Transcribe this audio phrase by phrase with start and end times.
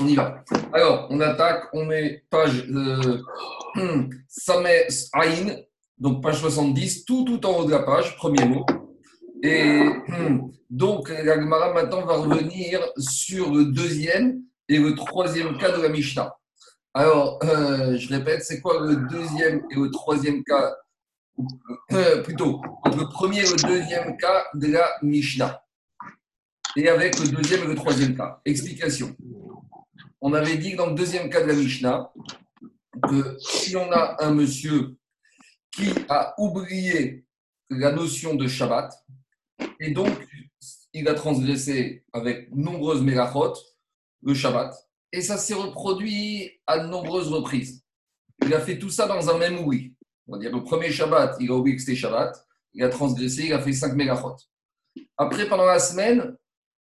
[0.00, 0.42] On y va.
[0.72, 2.64] Alors, on attaque, on met page.
[2.70, 3.18] Euh,
[5.12, 5.56] Aïn,
[5.98, 8.64] donc page 70, tout, tout en haut de la page, premier mot.
[9.42, 9.84] Et
[10.70, 15.90] donc, la Gemara maintenant va revenir sur le deuxième et le troisième cas de la
[15.90, 16.34] Mishnah.
[16.94, 20.74] Alors, euh, je répète, c'est quoi le deuxième et le troisième cas?
[21.92, 25.62] Euh, Plutôt, le premier et le deuxième cas de la Mishnah.
[26.76, 28.40] Et avec le deuxième et le troisième cas.
[28.44, 29.16] Explication.
[30.20, 32.12] On avait dit dans le deuxième cas de la Mishnah
[33.08, 34.96] que si on a un monsieur
[35.72, 37.24] qui a oublié
[37.70, 38.92] la notion de Shabbat,
[39.78, 40.10] et donc
[40.92, 43.54] il a transgressé avec nombreuses mégachot
[44.22, 44.74] le Shabbat,
[45.12, 47.82] et ça s'est reproduit à de nombreuses reprises.
[48.44, 49.94] Il a fait tout ça dans un même oubli.
[50.26, 53.46] On va dire le premier Shabbat, il a oublié que c'était Shabbat, il a transgressé,
[53.46, 54.36] il a fait 5 mégachot.
[55.16, 56.36] Après, pendant la semaine,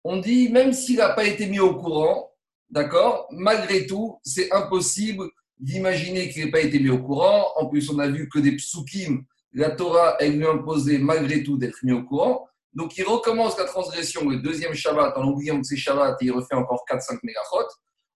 [0.03, 2.31] on dit, même s'il n'a pas été mis au courant,
[2.69, 7.51] d'accord, malgré tout, c'est impossible d'imaginer qu'il n'ait pas été mis au courant.
[7.55, 11.57] En plus, on a vu que des psukim, la Torah, elle lui imposait malgré tout
[11.57, 12.47] d'être mis au courant.
[12.73, 16.31] Donc, il recommence la transgression le deuxième Shabbat en oubliant que c'est Shabbat et il
[16.31, 17.67] refait encore 4-5 mégachot.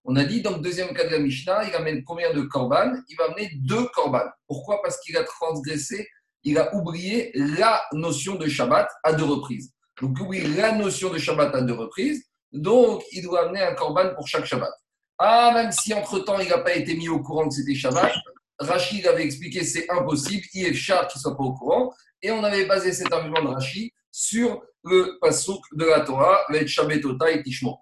[0.04, 2.94] On a dit dans le deuxième cas de la Mishnah, il amène combien de korban?
[3.08, 4.22] Il va amener deux korban.
[4.46, 4.80] Pourquoi?
[4.80, 6.08] Parce qu'il a transgressé,
[6.42, 9.72] il a oublié la notion de Shabbat à deux reprises.
[10.00, 12.24] Donc, oui, la notion de Shabbat à deux reprises.
[12.52, 14.72] Donc, il doit amener un korban pour chaque Shabbat.
[15.18, 18.12] Ah, même si entre-temps, il n'a pas été mis au courant que c'était Shabbat,
[18.58, 21.92] Rachid avait expliqué c'est impossible, il est chat qui ne soit pas au courant.
[22.22, 26.66] Et on avait basé cet argument de Rachid sur le pasuk de la Torah, le
[26.66, 27.78] Shabbatota et Tishmo.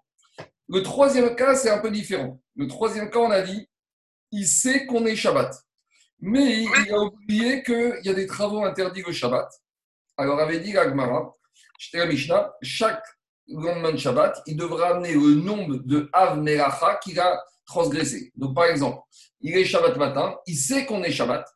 [0.68, 2.40] Le troisième cas, c'est un peu différent.
[2.56, 3.68] Le troisième cas, on a dit,
[4.32, 5.54] il sait qu'on est Shabbat.
[6.20, 9.48] Mais il a oublié qu'il y a des travaux interdits le Shabbat.
[10.16, 10.72] Alors, avait dit
[11.92, 13.04] l'Agmara, chaque
[13.48, 18.32] lendemain de Shabbat, il devra amener le nombre de Av Melacha qu'il a transgressé.
[18.36, 19.00] Donc, par exemple,
[19.40, 21.46] il est Shabbat matin, il sait qu'on est Shabbat,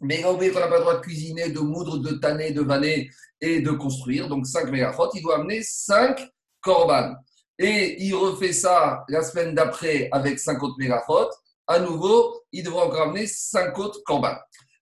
[0.00, 2.52] mais il a oublié qu'on n'a pas le droit de cuisiner, de moudre, de tanner,
[2.52, 3.10] de vanner
[3.40, 4.28] et de construire.
[4.28, 6.20] Donc, 5 Melachot, il doit amener 5
[6.60, 7.14] Korban
[7.58, 11.28] et il refait ça la semaine d'après avec 50 mégafot,
[11.66, 14.34] à nouveau, il devra encore amener 5 autres korban.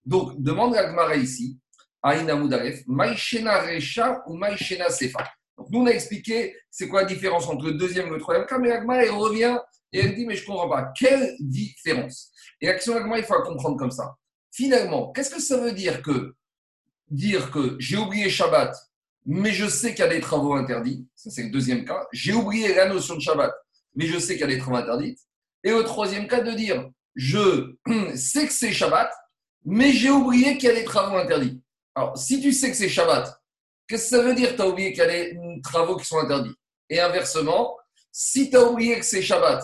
[0.04, 1.58] Donc, demande à Gmara ici,
[2.02, 5.28] Maïchena Recha ou Maïchena Sefa.
[5.56, 8.46] Donc, nous, on a expliqué c'est quoi la différence entre le deuxième et le troisième
[8.46, 9.58] cas, mais Agma, elle revient
[9.92, 10.92] et elle dit, mais je ne comprends pas.
[10.96, 12.32] Quelle différence?
[12.60, 14.14] Et l'action Agma, il faut la comprendre comme ça.
[14.52, 16.34] Finalement, qu'est-ce que ça veut dire que
[17.08, 18.74] dire que j'ai oublié Shabbat
[19.26, 21.06] mais je sais qu'il y a des travaux interdits?
[21.14, 22.06] Ça, c'est le deuxième cas.
[22.12, 23.52] J'ai oublié la notion de Shabbat,
[23.94, 25.16] mais je sais qu'il y a des travaux interdits.
[25.62, 27.74] Et au troisième cas, de dire, je
[28.14, 29.12] sais que c'est Shabbat,
[29.64, 31.60] mais j'ai oublié qu'il y a des travaux interdits.
[32.00, 33.30] Alors, si tu sais que c'est Shabbat,
[33.86, 36.18] qu'est-ce que ça veut dire tu as oublié qu'il y a des travaux qui sont
[36.18, 36.54] interdits?
[36.88, 37.76] Et inversement,
[38.10, 39.62] si tu as oublié que c'est Shabbat,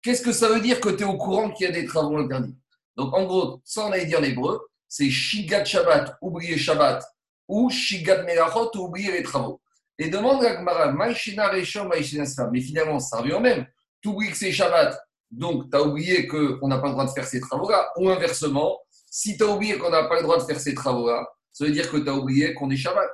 [0.00, 2.18] qu'est-ce que ça veut dire que tu es au courant qu'il y a des travaux
[2.18, 2.56] interdits?
[2.94, 7.02] Donc, en gros, ça, on a dit en hébreu, c'est Shigat Shabbat, oublier Shabbat,
[7.48, 9.60] ou Shigat Melachot, ou oublier les travaux.
[9.98, 13.66] Et demande à Gmara, Mais finalement, ça revient au même.
[14.00, 14.96] Tu oublies que c'est Shabbat,
[15.32, 17.90] donc tu as oublié qu'on n'a pas le droit de faire ces travaux-là.
[17.96, 18.78] Ou inversement,
[19.10, 21.70] si tu as oublié qu'on n'a pas le droit de faire ces travaux-là, ça veut
[21.70, 23.10] dire que tu as oublié qu'on est Shabbat.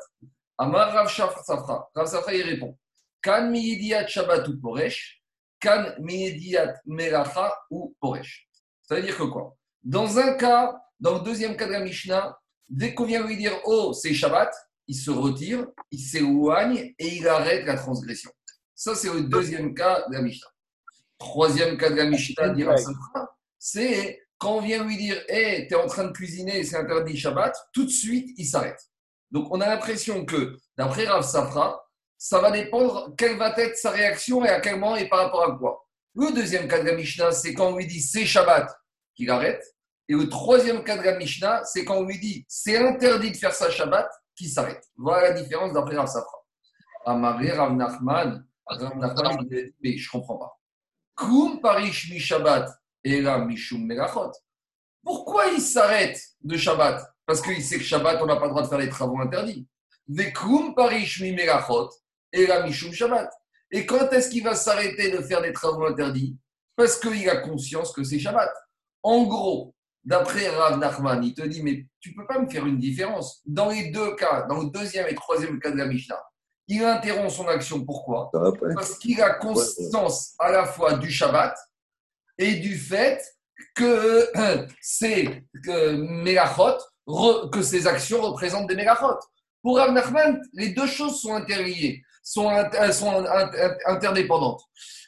[0.59, 1.91] Amar Rav Safra.
[1.95, 2.77] Rav Safra, il répond
[3.23, 5.23] Kan miyidiat Shabbat ou Poresh,
[5.61, 8.49] Kan miyidiat Melacha ou Poresh.
[8.83, 9.57] Ça veut dire que quoi?
[9.83, 12.37] Dans un cas, dans le deuxième cas de la Mishnah,
[12.69, 14.53] Dès qu'on vient lui dire Oh, c'est Shabbat,
[14.87, 18.31] il se retire, il s'éloigne et il arrête la transgression.
[18.75, 20.49] Ça, c'est le deuxième cas de la Mishnah.
[21.19, 22.55] Troisième cas de la Mishnah,
[23.59, 27.17] c'est quand on vient lui dire Hé, tu es en train de cuisiner, c'est interdit
[27.17, 28.81] Shabbat, tout de suite, il s'arrête.
[29.31, 31.85] Donc, on a l'impression que, d'après Rav Safra,
[32.17, 35.45] ça va dépendre quelle va être sa réaction et à quel moment et par rapport
[35.45, 35.85] à quoi.
[36.15, 38.75] Le deuxième cas de la Mishnah, c'est quand on lui dit c'est Shabbat,
[39.15, 39.63] qu'il arrête.
[40.09, 43.37] Et le troisième cas de la Mishnah, c'est quand on lui dit c'est interdit de
[43.37, 44.83] faire ça Shabbat, qui s'arrête.
[44.97, 46.39] Voilà la différence d'après Rav Safra.
[47.05, 49.47] Amaré Rav Nachman, Rav Nachman,
[49.83, 50.59] mais je comprends pas.
[51.15, 52.69] Kum parish mi Shabbat
[53.05, 54.33] et la mishum melachot.
[55.05, 57.03] Pourquoi il s'arrête de Shabbat?
[57.27, 59.67] Parce qu'il sait que Shabbat, on n'a pas le droit de faire les travaux interdits.
[60.09, 61.91] Vekum parish mi melachot
[62.33, 63.31] et la mishum Shabbat.
[63.71, 66.37] Et quand est-ce qu'il va s'arrêter de faire des travaux interdits?
[66.75, 68.51] Parce qu'il a conscience que c'est Shabbat.
[69.03, 69.75] En gros,
[70.09, 73.43] D'après Rav Nachman, il te dit, mais tu ne peux pas me faire une différence.
[73.45, 76.23] Dans les deux cas, dans le deuxième et troisième cas de la Mishnah,
[76.67, 77.85] il interrompt son action.
[77.85, 78.31] Pourquoi?
[78.75, 81.55] Parce qu'il a conscience à la fois du Shabbat
[82.39, 83.23] et du fait
[83.75, 84.31] que
[84.81, 89.19] c'est que, que ces actions représentent des mélachot.
[89.63, 92.03] Pour Rav Nachman, les deux choses sont interliées.
[92.23, 92.51] sont,
[92.93, 93.25] sont
[93.87, 94.63] interdépendantes.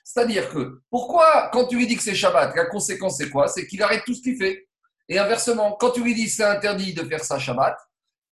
[0.05, 3.47] C'est-à-dire que, pourquoi, quand tu lui dis que c'est Shabbat, la conséquence c'est quoi?
[3.47, 4.67] C'est qu'il arrête tout ce qu'il fait.
[5.09, 7.77] Et inversement, quand tu lui dis c'est interdit de faire ça Shabbat,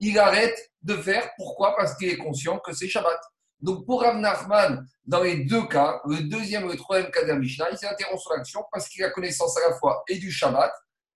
[0.01, 1.31] il arrête de faire.
[1.37, 1.77] Pourquoi?
[1.77, 3.21] Parce qu'il est conscient que c'est Shabbat.
[3.61, 7.29] Donc pour Rav Nachman, dans les deux cas, le deuxième et le troisième cas de
[7.29, 10.31] la Mishnah, il s'interrompt sur l'action parce qu'il a connaissance à la fois et du
[10.31, 10.73] Shabbat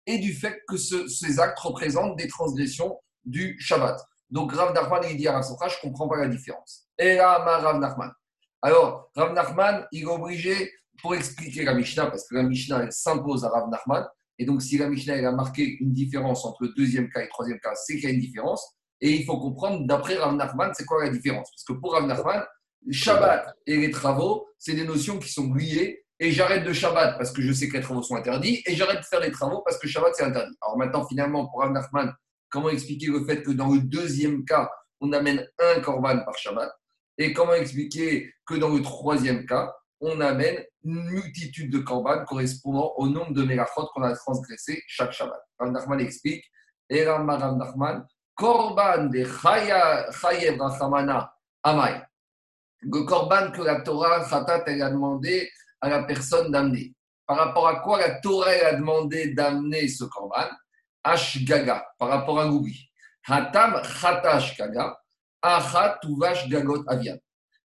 [0.07, 4.01] et du fait que ces actes représentent des transgressions du Shabbat.
[4.31, 6.87] Donc Rav Nachman, il dit à Rav je ne comprends pas la différence.
[6.99, 8.11] Et là, ma Rav Nachman.
[8.63, 13.45] Alors, Rav Nachman, il est obligé, pour expliquer la Mishnah, parce que la Mishnah s'impose
[13.45, 14.07] à Rav Nachman,
[14.39, 17.25] et donc si la Mishnah elle a marqué une différence entre le deuxième cas et
[17.25, 18.65] le troisième cas, c'est qu'il y a une différence.
[19.01, 21.51] Et il faut comprendre, d'après Rav Nachman, c'est quoi la différence?
[21.51, 22.45] Parce que pour Rav Nachman,
[22.91, 26.05] Shabbat et les travaux, c'est des notions qui sont liées.
[26.19, 28.63] Et j'arrête de Shabbat parce que je sais que les travaux sont interdits.
[28.67, 30.55] Et j'arrête de faire les travaux parce que Shabbat, c'est interdit.
[30.61, 32.13] Alors maintenant, finalement, pour Rav Nachman,
[32.51, 34.71] comment expliquer le fait que dans le deuxième cas,
[35.01, 36.71] on amène un korban par Shabbat?
[37.17, 42.93] Et comment expliquer que dans le troisième cas, on amène une multitude de korban correspondant
[42.97, 45.41] au nombre de mélachot qu'on a transgressé chaque Shabbat?
[45.59, 46.45] Rav Nachman explique,
[46.91, 48.07] et Rav Nachman,
[48.41, 51.31] Korban de Chayev Rachamana
[51.63, 52.01] Amay.
[52.81, 56.95] Le korban que la Torah a demandé à la personne d'amener.
[57.27, 60.49] Par rapport à quoi la Torah a demandé d'amener ce korban?
[61.05, 62.91] Ashgaga, par rapport à l'oubli.
[63.27, 64.99] Hatam Khatash Gaga,
[65.43, 67.17] Achat Tuvash Gagot Avian.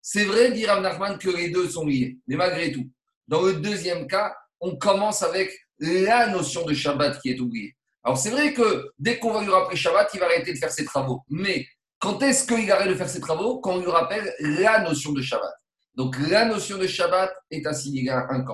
[0.02, 2.90] C'est vrai, dit Rav Nachman, que les deux sont liés, mais malgré tout,
[3.30, 7.76] dans le deuxième cas, on commence avec la notion de Shabbat qui est oubliée.
[8.06, 10.72] Alors c'est vrai que dès qu'on va lui rappeler Shabbat, il va arrêter de faire
[10.72, 11.24] ses travaux.
[11.28, 11.66] Mais
[11.98, 13.60] quand est-ce qu'il arrête de faire ses travaux?
[13.60, 15.52] Quand on lui rappelle la notion de Shabbat.
[15.96, 18.46] Donc la notion de Shabbat est assimilée à un.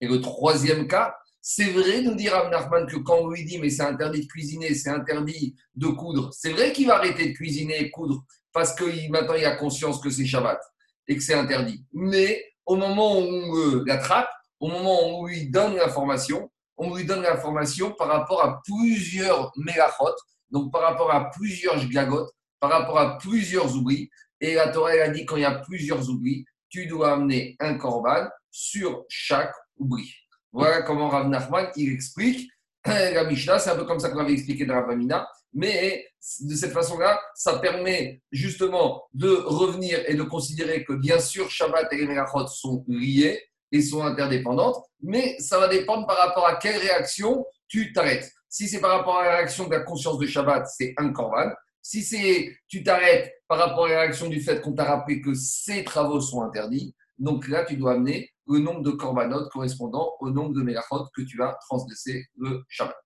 [0.00, 3.58] Et le troisième cas, c'est vrai, nous dit Rav Nachman, que quand on lui dit
[3.58, 7.32] mais c'est interdit de cuisiner, c'est interdit de coudre, c'est vrai qu'il va arrêter de
[7.34, 10.60] cuisiner et coudre parce que maintenant il a conscience que c'est Shabbat
[11.06, 11.84] et que c'est interdit.
[11.92, 14.28] Mais au moment où on l'attrape,
[14.60, 16.48] au moment où on lui donne l'information,
[16.82, 20.14] on lui donne l'information par rapport à plusieurs mégachot,
[20.50, 22.30] donc par rapport à plusieurs gagotes,
[22.60, 24.10] par rapport à plusieurs oublis.
[24.40, 27.76] Et la Torah a dit quand il y a plusieurs oublis, tu dois amener un
[27.78, 30.12] korban sur chaque oubli.
[30.52, 32.50] Voilà comment Rav Nachman il explique
[32.86, 36.06] la Mishnah, c'est un peu comme ça qu'on avait expliqué dans la mais
[36.40, 41.92] de cette façon-là, ça permet justement de revenir et de considérer que bien sûr Shabbat
[41.92, 46.56] et les Mélachot sont liés, et sont interdépendantes, mais ça va dépendre par rapport à
[46.56, 48.30] quelle réaction tu t'arrêtes.
[48.48, 51.50] Si c'est par rapport à la réaction de la conscience de Shabbat, c'est un korban.
[51.80, 55.34] Si c'est tu t'arrêtes par rapport à la réaction du fait qu'on t'a rappelé que
[55.34, 60.30] ces travaux sont interdits, donc là tu dois amener le nombre de korbanot correspondant au
[60.30, 62.96] nombre de mélachot que tu vas transgresser le Shabbat.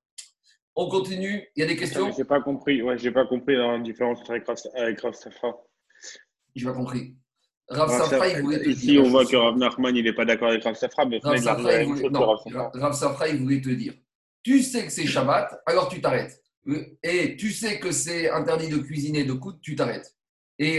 [0.75, 1.49] On continue.
[1.57, 2.13] Il y a des questions?
[2.13, 2.83] J'ai pas compris.
[2.83, 5.57] Ouais, j'ai pas compris la différence avec Rav Safra.
[6.55, 7.17] J'ai pas compris.
[7.69, 9.05] Rav Safra, il voulait te Ici, dire.
[9.05, 11.83] on voit que Rav Nachman, il n'est pas d'accord avec Rav Safra, mais Rav Safra,
[11.83, 12.09] il voulait...
[12.11, 12.37] non,
[12.75, 13.95] Rav Safra, il voulait te dire
[14.47, 16.41] tu sais que c'est Shabbat, alors tu t'arrêtes.
[17.03, 20.15] Et tu sais que c'est interdit de cuisiner de coudre, tu t'arrêtes.
[20.61, 20.79] Et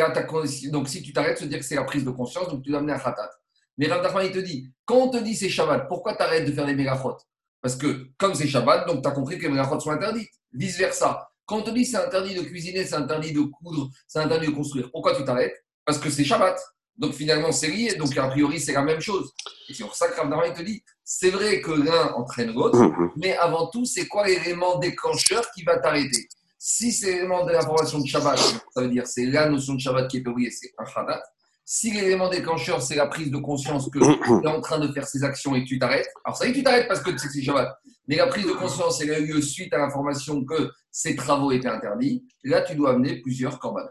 [0.71, 2.79] donc, si tu t'arrêtes, veut dire que c'est la prise de conscience, donc tu dois
[2.79, 3.29] amener un khatat.
[3.77, 6.45] Mais Rav Nachman, il te dit quand on te dit c'est Shabbat, pourquoi tu arrêtes
[6.45, 7.17] de faire les mégachot
[7.61, 10.31] Parce que comme c'est Shabbat, donc tu as compris que les mégachot sont interdites.
[10.53, 11.29] Vice versa.
[11.45, 14.51] Quand on te dit c'est interdit de cuisiner, c'est interdit de coudre, c'est interdit de
[14.51, 15.61] construire, pourquoi tu t'arrêtes?
[15.83, 16.57] Parce que c'est Shabbat.
[16.97, 17.95] Donc finalement, c'est lié.
[17.95, 19.31] Donc a priori, c'est la même chose.
[19.69, 23.11] Et c'est pour ça que Rav te dit c'est vrai que l'un entraîne l'autre, mhm.
[23.15, 26.27] mais avant tout, c'est quoi l'élément déclencheur qui va t'arrêter?
[26.59, 30.09] Si c'est l'élément de l'information de Shabbat, ça veut dire c'est la notion de Shabbat
[30.09, 31.21] qui est oubliée, c'est un Shabbat.
[31.63, 35.07] Si l'élément déclencheur, c'est la prise de conscience que tu es en train de faire
[35.07, 37.19] ces actions et que tu t'arrêtes, alors ça y est, tu t'arrêtes parce que tu
[37.19, 37.73] sais que c'est Shabbat.
[38.07, 41.51] Mais la prise de conscience, elle a eu lieu suite à l'information que ces travaux
[41.51, 42.25] étaient interdits.
[42.43, 43.89] là, tu dois amener plusieurs corbanes.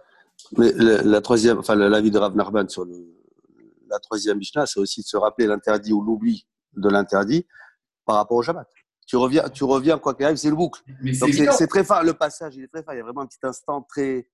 [0.56, 2.94] Mais la, troisième, enfin, l'avis de Rav Narban sur le,
[3.88, 7.46] la troisième Mishnah, c'est aussi de se rappeler l'interdit ou l'oubli de l'interdit
[8.04, 8.68] par rapport au Shabbat.
[9.06, 10.80] Tu reviens, tu reviens quoi qu'il arrive, c'est le boucle.
[11.20, 12.02] Donc c'est très fin.
[12.02, 12.92] Le passage, il est très fin.
[12.92, 14.28] Il y a vraiment un petit instant très.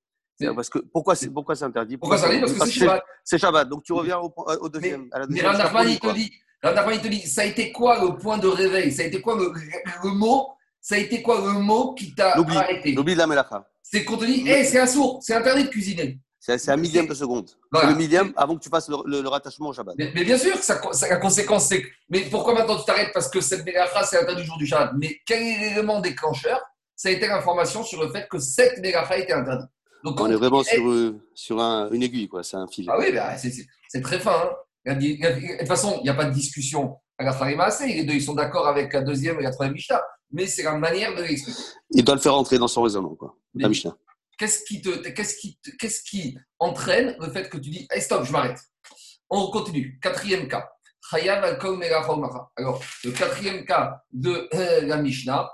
[0.57, 1.99] Parce que pourquoi c'est pourquoi c'est interdit?
[1.99, 2.55] Pourquoi c'est interdit?
[2.59, 3.03] Parce que c'est Shabbat.
[3.23, 3.69] C'est Shabbat.
[3.69, 5.03] Donc tu reviens au, au deuxième.
[5.03, 6.33] Mais, à la deuxième mais Rav il te dit,
[6.65, 8.91] il te dit, ça a été quoi le point de réveil?
[8.91, 9.53] Ça a été quoi le,
[10.03, 10.49] le mot?
[10.81, 12.93] Ça a été quoi le mot qui t'a arrêté?
[12.93, 13.69] L'oubli de la melacha.
[13.93, 16.19] C'est qu'on te dit, hey, c'est un sourd, c'est interdit de cuisiner.
[16.41, 17.51] C'est un millième de seconde.
[17.71, 19.95] Le millième avant que tu fasses le, rattachement au Shabbat.
[19.99, 21.85] Mais, bien sûr, ça, la conséquence, c'est.
[22.09, 23.13] Mais pourquoi maintenant tu t'arrêtes?
[23.13, 24.95] Parce que cette mégacha, c'est interdit du jour du Shabbat.
[24.99, 26.59] Mais quel est l'élément déclencheur?
[26.97, 29.69] Ça a été l'information sur le fait que cette mégacha était interdite.
[30.03, 32.43] Donc, on est vraiment sur, euh, sur un, une aiguille, quoi.
[32.43, 32.89] C'est un fil.
[32.91, 34.51] Ah oui, bah, c'est très fin.
[34.87, 34.95] Hein.
[34.95, 37.87] De toute façon, il n'y a pas de discussion à la assez.
[37.87, 40.03] Les deux, ils sont d'accord avec la deuxième et la troisième Mishnah.
[40.33, 41.59] Mais c'est la manière de l'expliquer.
[41.91, 43.37] Il doit le faire entrer dans son raisonnement, quoi.
[43.55, 43.97] La Mishnah.
[44.39, 48.25] Qu'est-ce qui, te, qu'est-ce, qui, qu'est-ce qui entraîne le fait que tu dis hey, stop,
[48.25, 48.59] je m'arrête
[49.29, 49.99] On continue.
[50.01, 50.69] Quatrième cas.
[52.57, 55.51] Alors, le quatrième cas de euh, la Mishnah,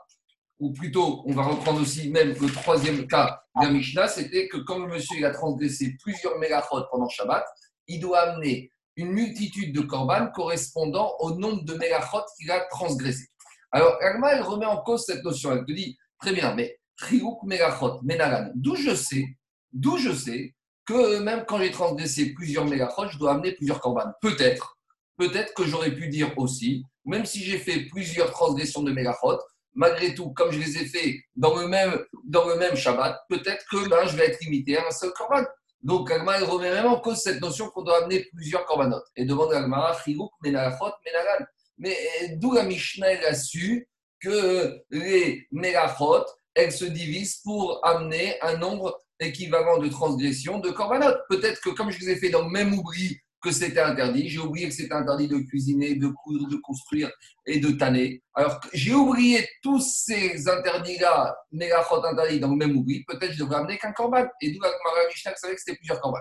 [0.61, 4.58] ou plutôt, on va reprendre aussi même le troisième cas de la Mishnah, c'était que
[4.58, 7.44] quand le monsieur il a transgressé plusieurs mégachot pendant Shabbat,
[7.88, 13.26] il doit amener une multitude de korban correspondant au nombre de mégachot qu'il a transgressé.
[13.70, 15.52] Alors, Agma, elle remet en cause cette notion.
[15.52, 18.50] Elle te dit, très bien, mais Triouk Megachot, Menagan.
[18.54, 19.25] D'où je sais,
[19.72, 20.54] d'où je sais
[20.87, 24.10] que même quand j'ai transgressé plusieurs Megachot, je dois amener plusieurs korban.
[24.20, 24.78] Peut-être,
[25.16, 29.38] peut-être que j'aurais pu dire aussi, même si j'ai fait plusieurs transgressions de Megachot,
[29.75, 33.64] malgré tout, comme je les ai fait dans le même, dans le même Shabbat, peut-être
[33.70, 35.44] que ben, je vais être limité à un seul korban.
[35.82, 39.00] Donc, Agma, elle remet même en cause cette notion qu'on doit amener plusieurs korbanot.
[39.14, 41.44] Et demande à Agma, Triouk Menachot, Menagan.
[41.78, 41.97] Mais
[42.37, 43.88] d'où la Mishnah a su
[44.20, 51.14] que les Megachot, elle se divise pour amener un nombre équivalent de transgressions de korbanot.
[51.28, 54.40] Peut-être que comme je vous ai fait dans le même oubli que c'était interdit, j'ai
[54.40, 57.11] oublié que c'était interdit de cuisiner, de coudre, de construire
[57.47, 58.23] et de tanner.
[58.35, 63.58] Alors j'ai oublié tous ces interdits-là, mégachot interdits dans le même oubli, peut-être je devrais
[63.58, 64.26] amener qu'un korban.
[64.40, 64.70] Et d'où la
[65.08, 66.18] Mishnah savait que c'était plusieurs korban.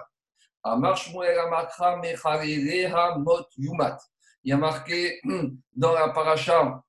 [4.44, 5.20] Il y a marqué
[5.76, 6.84] dans la paracha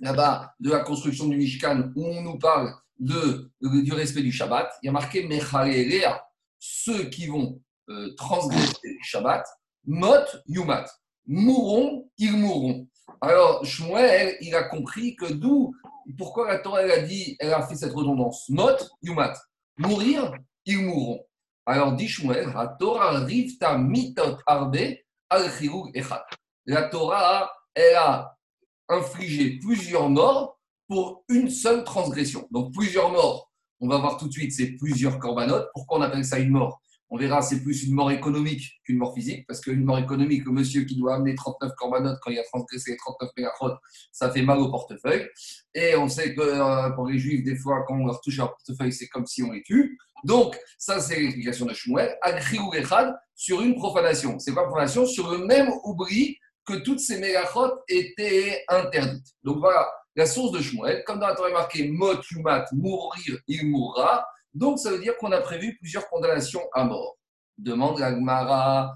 [0.00, 4.70] là-bas de la construction du Mishkan où on nous parle de, du respect du Shabbat,
[4.82, 6.24] il y a marqué Mechalelea,
[6.58, 9.46] ceux qui vont euh, transgresser le Shabbat,
[9.86, 10.86] Mot Yumat,
[11.26, 12.86] mourront, ils mourront.
[13.20, 15.74] Alors, Shmuel, il a compris que d'où,
[16.16, 19.34] pourquoi la Torah elle a dit, elle a fait cette redondance, Mot Yumat,
[19.78, 20.32] mourir,
[20.66, 21.24] ils mourront.
[21.64, 24.96] Alors, dit Shmuel, la Torah rivta mitot arbe
[25.30, 25.50] al
[25.94, 26.22] echad.
[26.68, 28.36] La Torah, elle a
[28.90, 32.46] infliger plusieurs morts pour une seule transgression.
[32.50, 35.70] Donc plusieurs morts, on va voir tout de suite, c'est plusieurs corbanotes.
[35.72, 36.82] Pourquoi on appelle ça une mort?
[37.08, 40.52] On verra, c'est plus une mort économique qu'une mort physique, parce qu'une mort économique, le
[40.52, 43.78] monsieur qui doit amener 39 corbanotes quand il a transgressé les 39 mégachrotes,
[44.12, 45.26] ça fait mal au portefeuille.
[45.72, 48.50] Et on sait que euh, pour les juifs, des fois, quand on leur touche leur
[48.50, 49.96] portefeuille, c'est comme si on les tue.
[50.24, 52.14] Donc, ça, c'est l'explication de Shmuel.
[52.20, 52.70] Agriou
[53.34, 54.38] sur une profanation.
[54.38, 56.36] C'est pas profanation Sur le même oubli
[56.68, 59.34] que toutes ces mégachot étaient interdites.
[59.42, 63.70] Donc voilà, la source de Shmuel, comme dans la Torah marqué mot yumat, mourir, il
[63.70, 64.26] mourra.
[64.52, 67.16] Donc ça veut dire qu'on a prévu plusieurs condamnations à mort.
[67.56, 68.94] Demande la Gemara,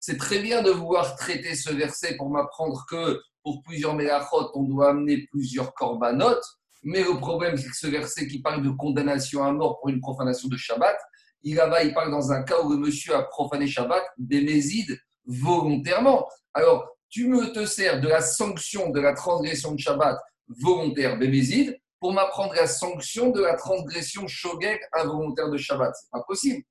[0.00, 4.64] C'est très bien de vouloir traiter ce verset pour m'apprendre que pour plusieurs mégachot, on
[4.64, 6.44] doit amener plusieurs corbanotes.
[6.82, 10.00] Mais le problème, c'est que ce verset qui parle de condamnation à mort pour une
[10.00, 10.98] profanation de Shabbat,
[11.42, 14.98] il, là il parle dans un cas où le monsieur a profané Shabbat, bémézide,
[15.30, 16.28] volontairement.
[16.52, 20.18] Alors, tu me te sers de la sanction de la transgression de Shabbat
[20.48, 25.94] volontaire bémézide pour m'apprendre la sanction de la transgression shogeg involontaire de Shabbat.
[25.94, 26.62] C'est pas possible.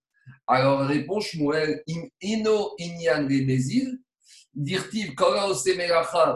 [0.47, 3.99] Alors, réponse Shmuel, im inyan bémézide,
[4.53, 5.13] dirtiv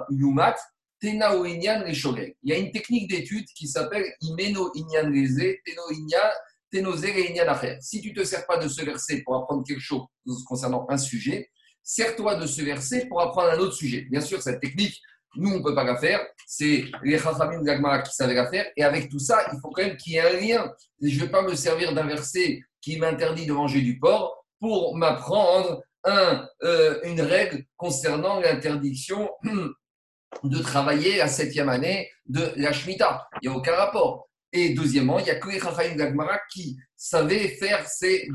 [0.09, 0.55] yumat,
[0.99, 2.35] tena inyan shogeg.
[2.43, 8.13] Il y a une technique d'étude qui s'appelle imeno inyan leze, teno inyan, Si tu
[8.13, 10.07] te sers pas de ce verset pour apprendre quelque chose
[10.47, 11.51] concernant un sujet,
[11.83, 14.07] sers-toi de ce verset pour apprendre un autre sujet.
[14.09, 15.01] Bien sûr, cette technique,
[15.35, 16.25] nous, on ne peut pas la faire.
[16.47, 18.65] C'est les Chachamim d'Agmara qui savaient la faire.
[18.77, 20.71] Et avec tout ça, il faut quand même qu'il y ait un lien.
[21.01, 24.95] Je ne vais pas me servir d'un verset qui m'interdit de manger du porc pour
[24.95, 29.29] m'apprendre euh, une règle concernant l'interdiction
[30.43, 33.27] de travailler la septième année de la Shemitah.
[33.41, 34.29] Il n'y a aucun rapport.
[34.51, 38.27] Et deuxièmement, il n'y a que les d'Agmara qui savaient faire ces,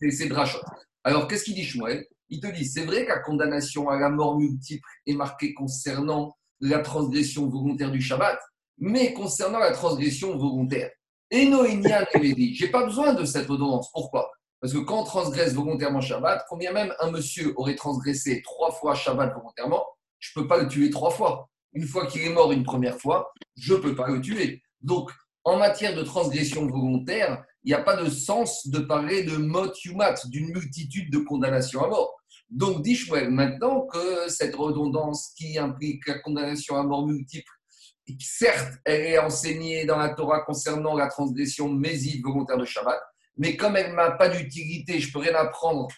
[0.00, 0.32] ces, ces,
[1.02, 2.06] Alors, qu'est-ce qu'il dit Shmuel?
[2.28, 6.80] Il te dit, c'est vrai qu'à condamnation à la mort multiple est marquée concernant la
[6.80, 8.38] transgression volontaire du Shabbat,
[8.78, 10.90] mais concernant la transgression volontaire.
[11.30, 13.90] Et Noénian dit, j'ai pas besoin de cette ordonnance.
[13.92, 14.30] Pourquoi?
[14.60, 18.94] Parce que quand on transgresse volontairement Shabbat, combien même un monsieur aurait transgressé trois fois
[18.94, 19.84] Shabbat volontairement,
[20.18, 21.50] je peux pas le tuer trois fois.
[21.72, 24.62] Une fois qu'il est mort une première fois, je peux pas le tuer.
[24.80, 25.10] Donc,
[25.44, 29.72] en matière de transgression volontaire, il n'y a pas de sens de parler de mot
[29.84, 32.14] yumat, d'une multitude de condamnations à mort.
[32.50, 32.98] Donc, dit
[33.30, 37.50] maintenant que cette redondance qui implique la condamnation à mort multiple,
[38.20, 43.00] certes, elle est enseignée dans la Torah concernant la transgression méside volontaire de Shabbat,
[43.38, 45.88] mais comme elle n'a pas d'utilité, je peux rien apprendre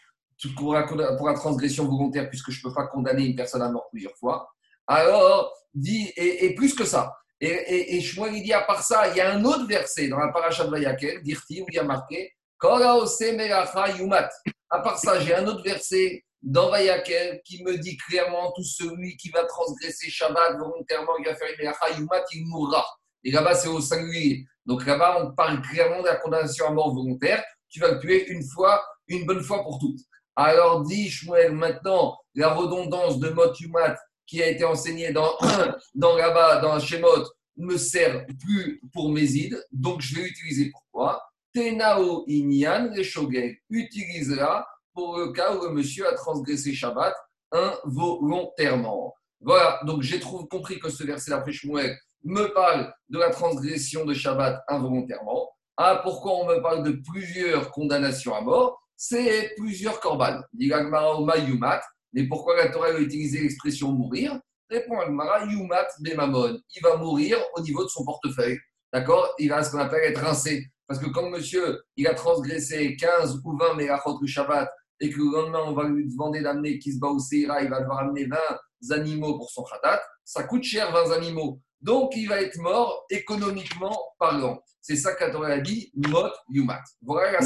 [0.57, 3.71] pour la, pour la transgression volontaire puisque je ne peux pas condamner une personne à
[3.71, 4.49] mort plusieurs fois.
[4.87, 9.17] Alors, dit, et, plus que ça, et, et, et il dit à part ça, il
[9.17, 12.33] y a un autre verset dans la paracha de Vayakel, où il y a marqué
[12.63, 14.31] Yumat.
[14.71, 19.17] À part ça, j'ai un autre verset dans Vayakel qui me dit clairement tout celui
[19.17, 22.85] qui va transgresser Shabbat volontairement, il va faire une Yumat, il mourra.
[23.25, 24.45] Et là-bas, c'est au singulier.
[24.65, 27.43] Donc là-bas, on parle clairement de la condamnation à mort volontaire.
[27.69, 30.01] Tu vas le tuer une fois, une bonne fois pour toutes.
[30.37, 33.97] Alors dit Shmuel, maintenant, la redondance de Mot Yumat
[34.27, 35.33] qui a été enseignée dans,
[35.95, 37.25] dans là-bas, dans Shemot,
[37.57, 41.23] me sert plus pour Mézid, donc je vais l'utiliser pourquoi?
[41.55, 47.15] Tenao Inyan, les Shogeg, utilise-la pour le cas où le monsieur a transgressé Shabbat
[47.53, 49.15] involontairement.
[49.41, 54.13] Voilà, donc j'ai compris que ce verset d'après Shmuel me parle de la transgression de
[54.13, 55.51] Shabbat involontairement.
[55.77, 58.83] Ah, pourquoi on me parle de plusieurs condamnations à mort?
[58.97, 60.41] C'est plusieurs korban.
[60.59, 61.83] Yumat.
[62.17, 64.41] Mais pourquoi la Torah a utilisé l'expression mourir?
[64.71, 66.59] Répond Agmara Yumat Bemamon.
[66.75, 68.59] Il va mourir au niveau de son portefeuille.
[68.91, 69.35] D'accord?
[69.39, 70.67] Il va ce qu'on appelle être rincé.
[70.89, 74.67] Parce que quand monsieur il a transgressé 15 ou 20 mégachot du Shabbat
[75.01, 77.99] et que le lendemain on va lui demander d'amener Kisba ou Seira, il va devoir
[77.99, 78.39] amener 20
[78.93, 81.61] animaux pour son khatat, ça coûte cher 20 animaux.
[81.83, 84.63] Donc il va être mort économiquement parlant.
[84.81, 86.83] C'est ça qu'Atoré a dit, mot yumat.
[87.03, 87.41] Voilà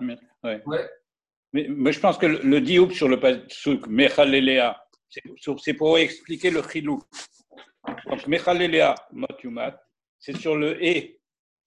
[0.00, 0.88] mais, ouais.
[1.52, 4.76] Mais, mais, je pense que le, le dioub sur le pasuk Mechalelea,
[5.58, 7.02] c'est pour expliquer le chilou.
[8.06, 9.80] Donc Mechalelea, mot yumat,
[10.18, 11.20] c'est sur le et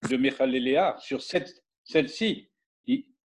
[0.09, 2.49] de Mechalelea, sur celle-ci,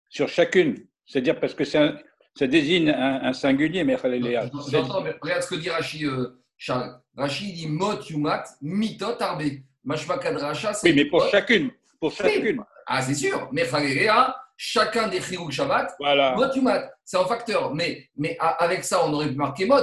[0.08, 0.86] sur chacune.
[1.06, 1.96] C'est-à-dire parce que ça
[2.40, 4.50] désigne un, singulier, Mechalelea.
[4.70, 7.00] J'entends, mais regarde ce que dit Rashi, euh, Charles.
[7.16, 9.42] Dit mot yumat, mitot arbe.
[9.86, 10.88] Racha, c'est.
[10.88, 11.70] Oui, mais pour chacune.
[11.98, 12.62] Pour chacune.
[12.86, 13.48] Ah, c'est sûr.
[13.52, 16.34] Mechalelea, chacun des Chirou Shabbat, voilà.
[16.36, 17.74] mot yumat, c'est un facteur.
[17.74, 19.76] Mais, mais avec ça, on aurait pu marquer mot.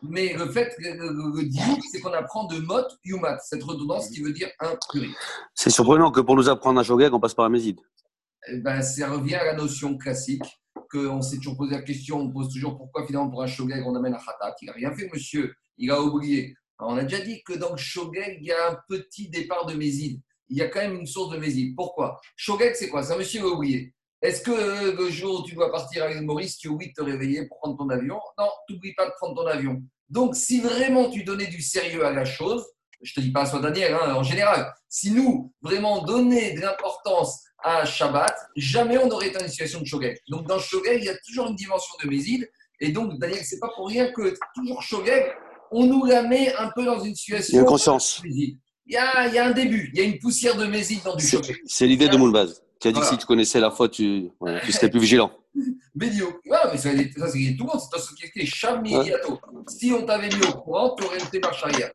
[0.00, 1.50] Mais le fait, le, le,
[1.92, 5.10] c'est qu'on apprend de mot yumat, cette redondance qui veut dire un purée.
[5.54, 7.78] C'est surprenant que pour nous apprendre à Shogeg, on passe par la Méside.
[8.48, 10.44] Eh ben, ça revient à la notion classique
[10.90, 13.94] qu'on s'est toujours posé la question, on pose toujours pourquoi finalement pour un shogeg on
[13.94, 14.56] amène un khatat.
[14.62, 16.56] Il n'a rien fait, monsieur, il a oublié.
[16.78, 19.74] on a déjà dit que dans le shogeg, il y a un petit départ de
[19.74, 20.22] méside.
[20.48, 21.76] Il y a quand même une source de méside.
[21.76, 22.18] Pourquoi?
[22.36, 23.02] Shogeg, c'est quoi?
[23.02, 23.94] C'est un monsieur qui a oublié.
[24.22, 27.46] Est-ce que le jour où tu dois partir avec Maurice, tu oublies de te réveiller
[27.48, 28.20] pour prendre ton avion?
[28.38, 29.82] Non, tu n'oublies pas de prendre ton avion.
[30.08, 32.64] Donc, si vraiment tu donnais du sérieux à la chose,
[33.02, 36.52] je ne te dis pas à soi Daniel, hein, en général, si nous vraiment donner
[36.52, 40.16] de l'importance à Shabbat, jamais on n'aurait été dans une situation de Shogeg.
[40.28, 42.48] Donc dans Shogeg, il y a toujours une dimension de Mézid.
[42.78, 45.32] Et donc, Daniel, c'est pas pour rien que toujours Shogeg,
[45.72, 47.58] on nous la met un peu dans une situation.
[47.58, 48.22] Il y a conscience.
[48.24, 51.02] Il y a, il y a un début, il y a une poussière de Mézid
[51.02, 51.56] dans du Shogeg.
[51.66, 52.62] C'est l'idée de Moulbaz.
[52.82, 54.28] Tu as dit que si tu connaissais la faute, tu,
[54.64, 55.30] tu serais plus vigilant.
[55.94, 56.26] Médio.
[56.46, 57.80] Ouais, mais ça, c'est tout le monde.
[57.80, 58.84] C'est ce qui est Cham
[59.68, 61.92] Si on t'avait mis au courant, tu aurais été marche arrière.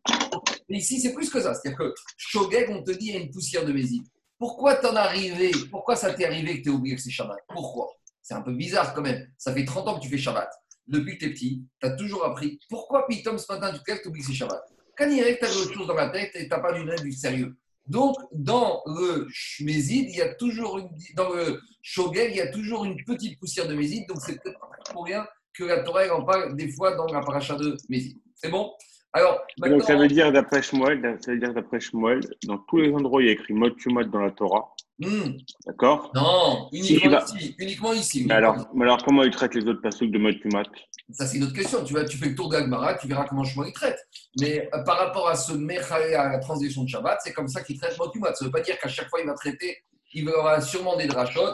[0.69, 1.53] Mais ici, c'est plus que ça.
[1.53, 4.03] C'est-à-dire que Shogeg, on te dit, il y a une poussière de Mézid.
[4.39, 5.51] Pourquoi t'en arrivé?
[5.69, 7.37] Pourquoi ça t'est arrivé que tu oublié que c'est Shabbat?
[7.49, 7.89] Pourquoi?
[8.21, 9.27] C'est un peu bizarre quand même.
[9.37, 10.49] Ça fait 30 ans que tu fais Shabbat.
[10.87, 12.59] Depuis que tu es petit, tu as toujours appris.
[12.69, 14.63] Pourquoi, puis Tom, ce matin, tu te lèves, que c'est Shabbat?
[14.97, 16.85] Quand il que tu as autre chose dans la tête et tu n'as pas du,
[17.03, 17.57] du sérieux.
[17.87, 22.51] Donc, dans le Shmezid, il y a toujours une, dans le Shogel, il y a
[22.51, 24.07] toujours une petite poussière de Mézid.
[24.07, 24.59] Donc, c'est peut-être
[24.91, 28.17] pour rien que la Torah en parle des fois dans la paracha de Mézid.
[28.35, 28.71] C'est bon?
[29.13, 32.93] Alors, Donc ça veut dire d'après Shmuel, ça veut dire d'après Shmuel, dans tous les
[32.93, 34.75] endroits où il y a écrit mot tumot dans la Torah.
[34.99, 35.37] Hmm.
[35.65, 37.55] D'accord Non, uniquement ici.
[37.59, 40.63] Uniquement ici Mais alors, alors, comment il traite les autres passages de mot tumot
[41.11, 41.83] Ça, c'est une autre question.
[41.83, 43.99] Tu, vas, tu fais le tour d'Agmara, tu verras comment Shmuel il traite.
[44.39, 47.61] Mais euh, par rapport à ce Mechale, à la transition de Shabbat, c'est comme ça
[47.61, 48.27] qu'il traite mot tumot.
[48.33, 49.77] Ça ne veut pas dire qu'à chaque fois, il va traiter,
[50.13, 51.53] il aura sûrement des drachot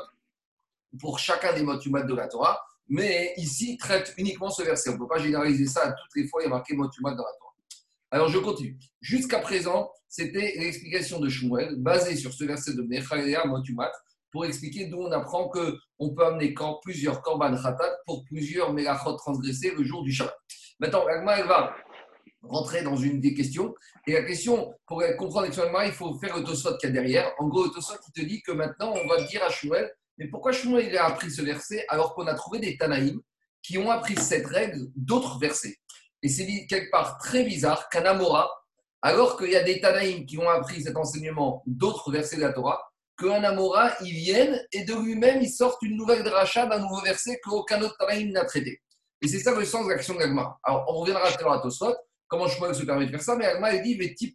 [0.99, 2.61] pour chacun des mot de la Torah.
[2.87, 4.89] Mais ici, il traite uniquement ce verset.
[4.91, 6.87] On ne peut pas généraliser ça à toutes les fois, il y a marqué mot
[6.87, 7.53] dans la Torah.
[8.11, 8.77] Alors je continue.
[9.01, 13.91] Jusqu'à présent, c'était l'explication de Shmuel, basée sur ce verset de Mechalea Motumat,
[14.31, 19.73] pour expliquer d'où on apprend qu'on peut amener plusieurs korban khatat pour plusieurs mégachot transgressés
[19.75, 20.37] le jour du Shabbat.
[20.79, 21.75] Maintenant, Agma, elle va
[22.43, 23.73] rentrer dans une des questions.
[24.05, 27.31] Et la question, pour comprendre exactement, il faut faire le qu'il y a derrière.
[27.39, 30.27] En gros, le Tosot, il te dit que maintenant, on va dire à Shmuel, mais
[30.27, 33.19] pourquoi Shmuel a appris ce verset alors qu'on a trouvé des Tanaïm
[33.63, 35.77] qui ont appris cette règle d'autres versets?
[36.21, 38.47] Et c'est quelque part très bizarre qu'un Amora,
[39.03, 42.53] alors qu'il y a des Tanaïm qui ont appris cet enseignement d'autres versets de la
[42.53, 42.81] Torah,
[43.17, 47.39] qu'un Amora, il vienne et de lui-même, il sorte une nouvelle dracha d'un nouveau verset
[47.43, 48.81] qu'aucun autre Tanaïm n'a traité.
[49.21, 50.57] Et c'est ça le sens de l'action d'Agma.
[50.63, 51.93] Alors, on reviendra tout à l'heure à Tosfot,
[52.27, 53.83] comment Shmuel se permet de faire ça, mais Agma, il
[54.15, 54.33] dit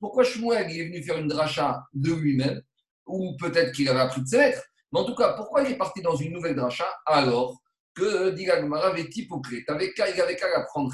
[0.00, 2.62] Pourquoi Shmuel est venu faire une dracha de lui-même,
[3.06, 5.76] ou peut-être qu'il avait appris de ses lettres, mais en tout cas, pourquoi il est
[5.76, 7.60] parti dans une nouvelle dracha alors
[7.98, 9.64] que dit Gagmara avait hypocrite.
[9.68, 10.92] Il avait qu'à apprendre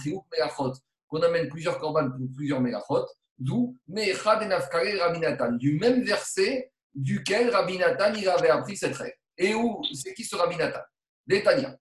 [1.09, 3.07] qu'on amène plusieurs corbanes pour plusieurs mégachot,
[3.39, 9.17] d'où Mechad et Rabinatan, du même verset duquel Rabinatan il avait appris cette règle.
[9.37, 10.81] Et où c'est qui ce Rabinatan
[11.27, 11.77] Détania.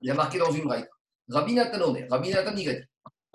[0.00, 0.88] Il a marqué dans une règle.
[1.28, 2.06] Rabinatan on est.
[2.08, 2.88] Rabinatan il a dit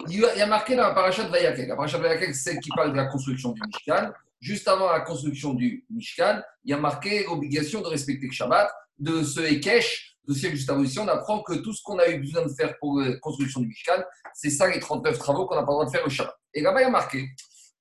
[0.08, 1.68] il y a marqué dans la paracha de Vayakel.
[1.68, 4.12] La paracha de Vayakel, c'est celle qui parle de la construction du Mishkan.
[4.40, 8.72] Juste avant la construction du Mishkan, il y a marqué l'obligation de respecter le Shabbat,
[8.98, 12.08] de ce Ekesh, de ce juste avant ici, on apprend que tout ce qu'on a
[12.08, 14.04] eu besoin de faire pour la construction du Mishkan,
[14.34, 16.36] c'est ça les 39 travaux qu'on n'a pas le droit de faire le Shabbat.
[16.54, 17.28] Et là-bas, il y a marqué,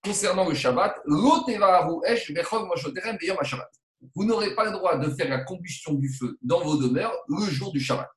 [0.03, 1.01] concernant le Shabbat,
[4.15, 7.45] vous n'aurez pas le droit de faire la combustion du feu dans vos demeures le
[7.45, 8.09] jour du Shabbat.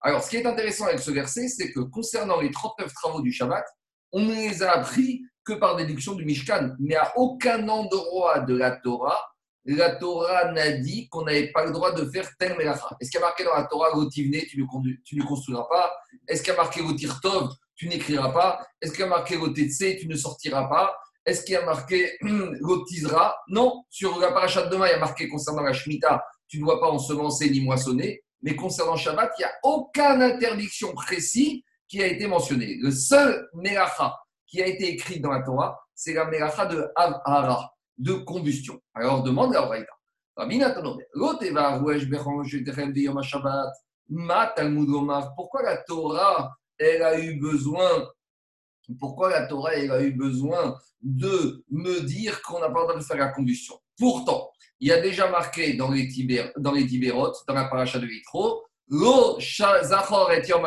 [0.00, 3.32] Alors, ce qui est intéressant avec ce verset, c'est que concernant les 39 travaux du
[3.32, 3.64] Shabbat,
[4.12, 6.74] on ne les a appris que par déduction du Mishkan.
[6.78, 9.22] Mais à aucun endroit de la Torah,
[9.74, 12.88] la Torah n'a dit qu'on n'avait pas le droit de faire tel melacha.
[13.00, 15.92] Est-ce qu'il y a marqué dans la Torah, Lotivne, tu ne construiras pas?
[16.26, 18.66] Est-ce qu'il y a marqué Lotirtov, tu n'écriras pas?
[18.80, 20.96] Est-ce qu'il y a marqué Lotetse, tu ne sortiras pas?
[21.26, 24.98] Est-ce qu'il y a marqué Lotizra Non, sur la paracha de demain, il y a
[24.98, 28.22] marqué concernant la Shemitah, tu ne dois pas ensemencer ni moissonner.
[28.40, 32.76] Mais concernant Shabbat, il n'y a aucune interdiction précise qui a été mentionnée.
[32.80, 37.70] Le seul melacha qui a été écrit dans la Torah, c'est la melacha de Avara,
[37.98, 38.80] de combustion.
[38.94, 39.92] Alors demande la Braïta.
[45.36, 48.08] Pourquoi la Torah, elle a eu besoin
[48.98, 52.96] pourquoi la Torah elle a eu besoin de me dire qu'on n'a pas le droit
[52.96, 53.78] de faire la combustion?
[53.98, 57.98] Pourtant, il y a déjà marqué dans les, tibér, dans les Tibérotes, dans la paracha
[57.98, 60.66] de Yitro, Lo Zachor et Yom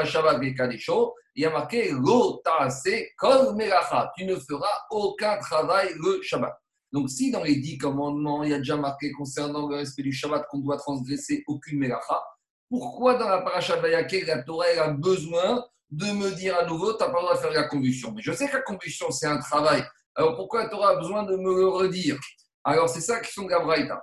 [1.33, 6.53] il y a marqué Lo Taase Kol Melacha, tu ne feras aucun travail le Shabbat.
[6.91, 10.11] Donc, si dans les dix commandements, il y a déjà marqué concernant le respect du
[10.11, 12.21] Shabbat qu'on doit transgresser aucune Melacha,
[12.69, 17.03] pourquoi dans la paracha de la Torah a besoin de me dire à nouveau, tu
[17.03, 19.27] n'as pas le droit de faire la combustion Mais je sais que la combustion, c'est
[19.27, 19.83] un travail.
[20.15, 22.17] Alors pourquoi la Torah a besoin de me le redire?
[22.63, 24.01] Alors, c'est ça qui sont Gabraïta.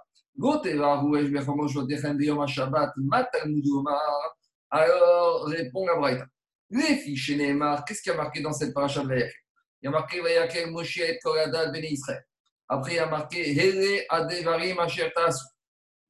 [4.71, 6.27] Alors, répond Gabraïta.
[6.71, 9.33] Les fiches Neymar, qu'est-ce qu'il y a marqué dans cette paracha de Vayakel
[9.81, 12.23] Il y a marqué Vayakel Moshe et Koradal Ben Israël.
[12.69, 14.77] Après, il a marqué Hele Adevarim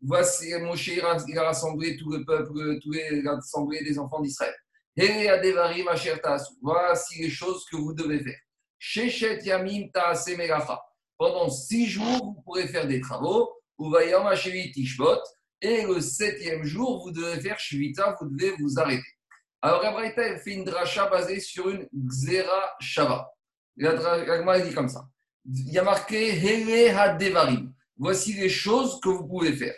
[0.00, 4.54] Voici Moshe, il a rassemblé tout le peuple, tous les rassemblés des enfants d'Israël.
[4.96, 5.86] Hele Adevarim
[6.62, 8.38] Voici les choses que vous devez faire.
[8.78, 10.30] Shechet Yamim Taase
[11.18, 13.52] pendant six jours, vous pourrez faire des travaux.
[15.60, 19.02] Et le septième jour, vous devez faire Shvita, vous devez vous arrêter.
[19.60, 23.28] Alors, Abraïta, fait une dracha basée sur une Xera Shava.
[23.76, 25.04] La dit comme ça.
[25.50, 27.72] Il y a marqué Hele Hadevarim.
[27.96, 29.74] Voici les choses que vous pouvez faire.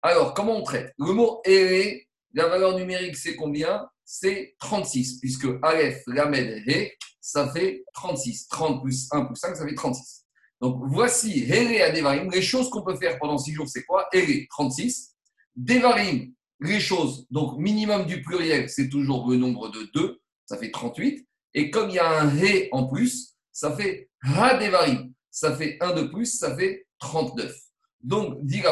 [0.00, 0.94] Alors, comment on traite?
[0.96, 2.02] Le mot Hele,
[2.34, 3.88] la valeur numérique, c'est combien?
[4.04, 8.46] C'est 36, puisque Aleph, Lamed, He, ça fait 36.
[8.48, 10.24] 30 plus 1 plus 5, ça fait 36.
[10.60, 14.08] Donc voici Here Devarim, les choses qu'on peut faire pendant six jours, c'est quoi?
[14.12, 15.14] Here, 36.
[15.56, 20.70] Devarim, les choses, donc minimum du pluriel, c'est toujours le nombre de 2, ça fait
[20.70, 21.26] 38.
[21.54, 25.76] Et comme il y a un He en plus, ça fait Ha Devarim, ça fait
[25.80, 27.54] un de plus, ça fait 39.
[28.00, 28.62] Donc, dit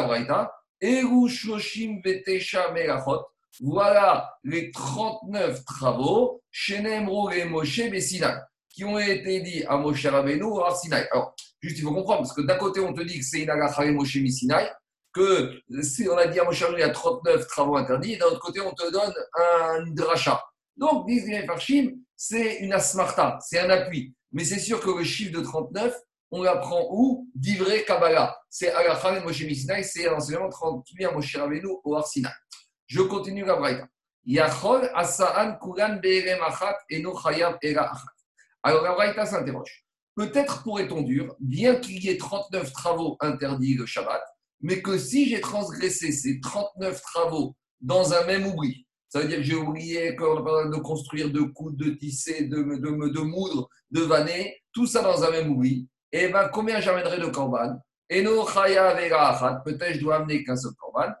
[2.03, 3.25] Vetesha Melachot,
[3.59, 6.41] voilà les 39 travaux,
[7.89, 8.35] Bessinai,
[8.69, 11.07] qui ont été dit à Moshe Rabbeinu ou à Sinai.
[11.11, 13.49] Alors, Juste, il faut comprendre, parce que d'un côté, on te dit que c'est une
[13.49, 14.69] agacha Moshe Sinai,
[15.11, 18.27] que si on a dit à Moshe il y a 39 travaux interdits, et d'un
[18.27, 20.43] autre côté, on te donne un dracha.
[20.75, 24.13] Donc, disent les Farshim, c'est une asmarta, c'est un appui.
[24.31, 25.95] Mais c'est sûr que le chiffre de 39,
[26.31, 28.37] on l'apprend où Divré Kabbalah.
[28.49, 32.31] C'est agacha Moshe Sinai, c'est l'enseignement 38 à Moshe Rabbeinu au Arsina.
[32.85, 33.87] Je continue la braïta.
[34.25, 37.17] Yachol asa'an kulan be'erem achat eno
[37.61, 38.07] era achat.
[38.63, 39.85] Alors la braïta s'interroge.
[40.15, 44.21] Peut-être pourrait-on dire, bien qu'il y ait 39 travaux interdits le Shabbat,
[44.61, 49.37] mais que si j'ai transgressé ces 39 travaux dans un même oubli, ça veut dire
[49.37, 54.57] que j'ai oublié de construire, de coudre, de tisser, de, de, de, moudre, de vanner,
[54.73, 57.79] tout ça dans un même oubli, eh bien combien j'amènerai de korban?
[58.09, 61.13] Et no peut-être je dois amener qu'un seul korban.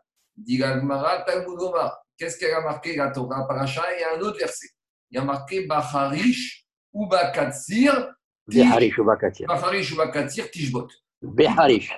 [2.17, 3.47] Qu'est-ce qu'elle a marqué la Torah?
[3.47, 4.69] Paracha Il y a un autre verset.
[5.11, 8.13] Il y a marqué Bacharish ou Bakatsir
[8.47, 9.47] Beharish ou Bakatir.
[9.47, 10.87] Beharish ou Bakatir, Tishbot.
[11.21, 11.91] Beharish.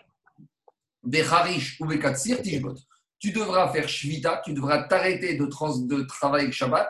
[1.04, 2.76] Beharish ou Bakatir, Tishbot.
[3.20, 6.90] Tu devras faire Shvita, tu devras t'arrêter de, trans, de travailler Shabbat.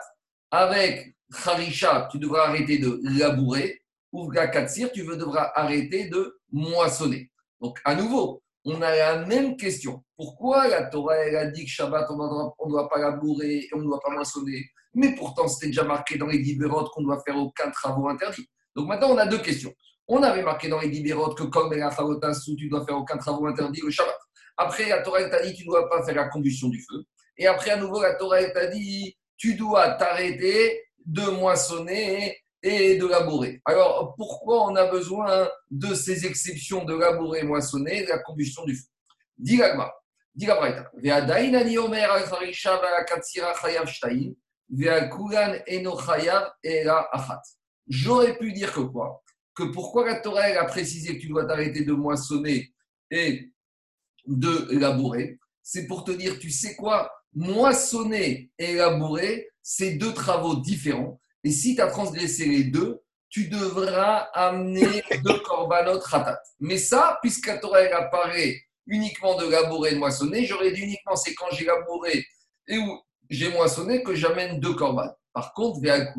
[0.50, 3.82] Avec Harisha, tu devras arrêter de labourer.
[4.12, 7.30] Ou Bakatir, tu devras arrêter de moissonner.
[7.60, 10.02] Donc, à nouveau, on a la même question.
[10.16, 13.78] Pourquoi la Torah elle a dit que Shabbat, on ne doit pas labourer et on
[13.78, 14.66] ne doit pas moissonner?
[14.94, 18.48] Mais pourtant, c'était déjà marqué dans les Dibérot qu'on doit faire aucun travaux interdits.
[18.74, 19.72] Donc maintenant, on a deux questions.
[20.08, 23.46] On avait marqué dans les Dibérot que comme la où tu dois faire aucun travaux
[23.46, 24.18] interdit le Shabbat.
[24.56, 27.04] Après, la Torah t'a dit tu ne dois pas faire la combustion du feu.
[27.36, 33.06] Et après, à nouveau, la Torah t'a dit tu dois t'arrêter de moissonner et de
[33.06, 33.60] labourer.
[33.64, 38.86] Alors, pourquoi on a besoin de ces exceptions de labourer, moissonner, la combustion du feu?
[44.70, 47.42] Ve'akulan eno chayav era achat.
[47.88, 49.22] J'aurais pu dire que quoi?
[49.54, 52.72] Que pourquoi la Torah a précisé que tu dois t'arrêter de moissonner
[53.10, 53.50] et
[54.26, 55.38] de labourer?
[55.62, 57.12] C'est pour te dire, tu sais quoi?
[57.34, 61.20] Moissonner et labourer, c'est deux travaux différents.
[61.44, 66.40] Et si tu as transgressé les deux, tu devras amener deux korbanot ratat.
[66.58, 71.16] Mais ça, puisque la Torah apparaît uniquement de labourer et de moissonner, j'aurais dit uniquement
[71.16, 72.24] c'est quand j'ai labouré
[72.66, 75.08] et où j'ai moissonné que j'amène deux korban.
[75.32, 76.12] Par contre, Ve'al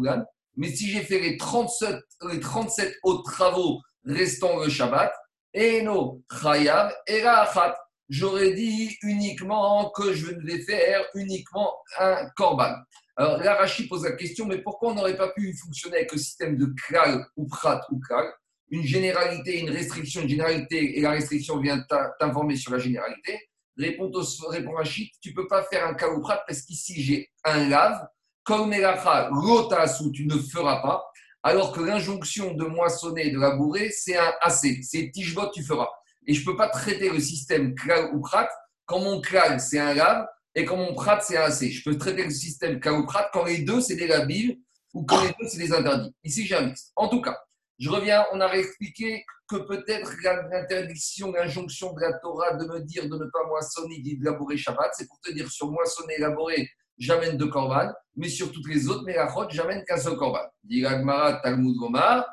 [0.57, 1.95] mais si j'ai fait les 37,
[2.29, 5.13] les 37 autres travaux restant le Shabbat,
[5.55, 7.77] Eno Chayav et Achat,
[8.11, 12.75] j'aurais dit uniquement que je vais faire uniquement un korban.
[13.15, 16.17] Alors là, Rachid pose la question, mais pourquoi on n'aurait pas pu fonctionner avec le
[16.17, 18.25] système de klal ou prat ou klal
[18.69, 21.81] Une généralité, une restriction, une généralité, et la restriction vient
[22.19, 23.39] t'informer sur la généralité.
[23.77, 24.11] Répond,
[24.49, 27.69] répond Rachid, tu ne peux pas faire un klal ou prat parce qu'ici j'ai un
[27.69, 28.05] lave,
[28.43, 31.01] comme melacha, où tu ne feras pas,
[31.43, 35.87] alors que l'injonction de moissonner et de labourer, c'est un assez, c'est tishbot, tu feras.
[36.27, 38.49] Et je ne peux pas traiter le système klal ou prat
[38.85, 41.71] quand mon klal, c'est un lave, et quand mon prat, c'est assez.
[41.71, 44.59] Je peux traiter le système Kao-Prat quand les deux, c'est des labiles
[44.93, 46.13] ou quand les deux, c'est des interdits.
[46.25, 46.91] Ici, j'ai un mix.
[46.97, 47.39] En tout cas,
[47.79, 50.11] je reviens, on a expliqué que peut-être
[50.51, 54.91] l'interdiction, l'injonction de la Torah de me dire de ne pas moissonner, de labourer Shabbat,
[54.93, 59.05] c'est pour te dire sur moissonner, labourer, j'amène deux korban, mais sur toutes les autres
[59.05, 60.43] mélachot, j'amène qu'un seul korban.
[60.63, 62.25] Dit Talmud Gomar,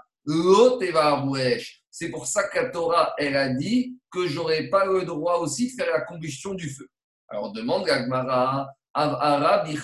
[1.90, 5.70] c'est pour ça que la Torah, elle a dit que j'aurais pas le droit aussi
[5.70, 6.88] de faire la combustion du feu.
[7.28, 9.78] Alors demande Gagmara, Arabi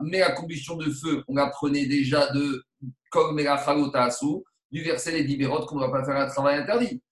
[0.00, 2.62] mais la combustion de feu, on apprenait déjà de
[4.70, 7.02] du verset des Dibérot qu'on ne va pas faire un travail interdit.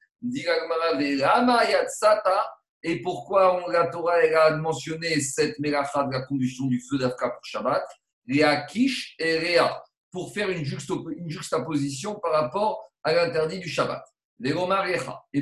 [2.82, 7.30] Et pourquoi on, la Torah a mentionné cette mélacha de la combustion du feu d'Afka
[7.30, 7.84] pour Shabbat?
[8.28, 14.02] Réa Kish et Réa, pour faire une, juxtaposition par rapport à l'interdit du Shabbat.
[14.42, 14.52] Et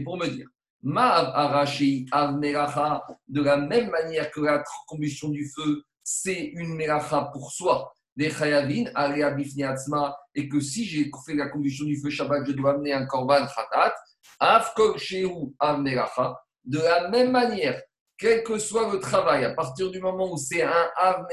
[0.03, 0.49] pour me dire,
[3.29, 8.31] de la même manière que la combustion du feu, c'est une melacha pour soi, des
[8.31, 8.85] chayavin,
[10.35, 13.47] et que si j'ai fait la combustion du feu Shabbat, je dois amener un korban
[13.47, 13.95] khatat,
[14.41, 14.97] afkol
[16.65, 17.81] de la même manière,
[18.19, 21.27] quel que soit le travail, à partir du moment où c'est un av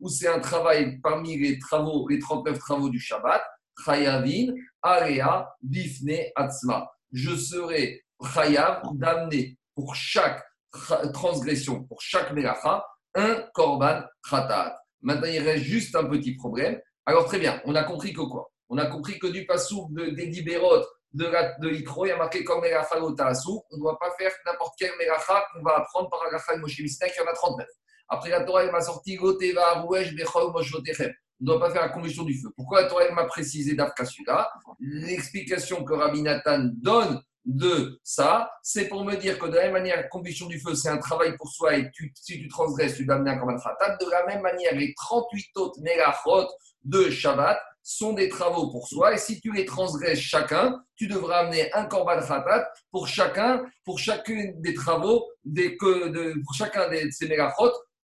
[0.00, 3.42] où c'est un travail parmi les travaux, les 39 travaux du Shabbat,
[3.84, 6.90] chayavin, area, bifne, atzma.
[7.12, 10.42] Je serai chayav d'amener pour chaque
[11.12, 12.84] transgression, pour chaque melacha,
[13.14, 14.76] un korban khatat.
[15.02, 16.80] Maintenant, il reste juste un petit problème.
[17.06, 18.50] Alors, très bien, on a compris que quoi?
[18.70, 22.16] On a compris que du pasouk de, des libérotes de, la, de il y a
[22.16, 26.20] marqué comme melacha On ne doit pas faire n'importe quel melacha qu'on va apprendre par
[26.30, 27.66] la Moshe Misnek, il y en a 39.
[28.08, 31.12] Après, la Torah, elle m'a sorti Goteva, Rouej, Bechol, Moshotechem.
[31.44, 32.48] Ne doit pas faire la combustion du feu.
[32.56, 39.04] Pourquoi la Torah, m'a précisé d'Afkasuda L'explication que Rabbi Nathan donne de ça, c'est pour
[39.04, 41.50] me dire que de la même manière, la combustion du feu, c'est un travail pour
[41.50, 43.56] soi et si tu transgresses, tu dois amener un korban.
[43.56, 46.48] De la même manière, les 38 autres mégachot
[46.84, 51.40] de Shabbat sont des travaux pour soi et si tu les transgresses chacun, tu devras
[51.40, 57.28] amener un korban khatat pour chacun, pour chacun des travaux, pour chacun de ces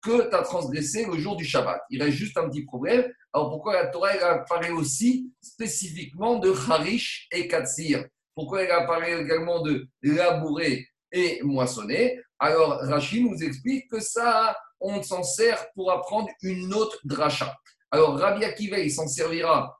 [0.01, 1.81] que tu as transgressé le jour du Shabbat.
[1.89, 3.05] Il reste juste un petit problème.
[3.33, 8.05] Alors pourquoi la Torah apparaît aussi spécifiquement de Harish et Katsir?
[8.35, 15.03] Pourquoi il apparaît également de labourer et moissonner Alors, Rachid nous explique que ça, on
[15.03, 17.55] s'en sert pour apprendre une autre dracha.
[17.91, 19.77] Alors, Rabbi Akiva, il s'en servira,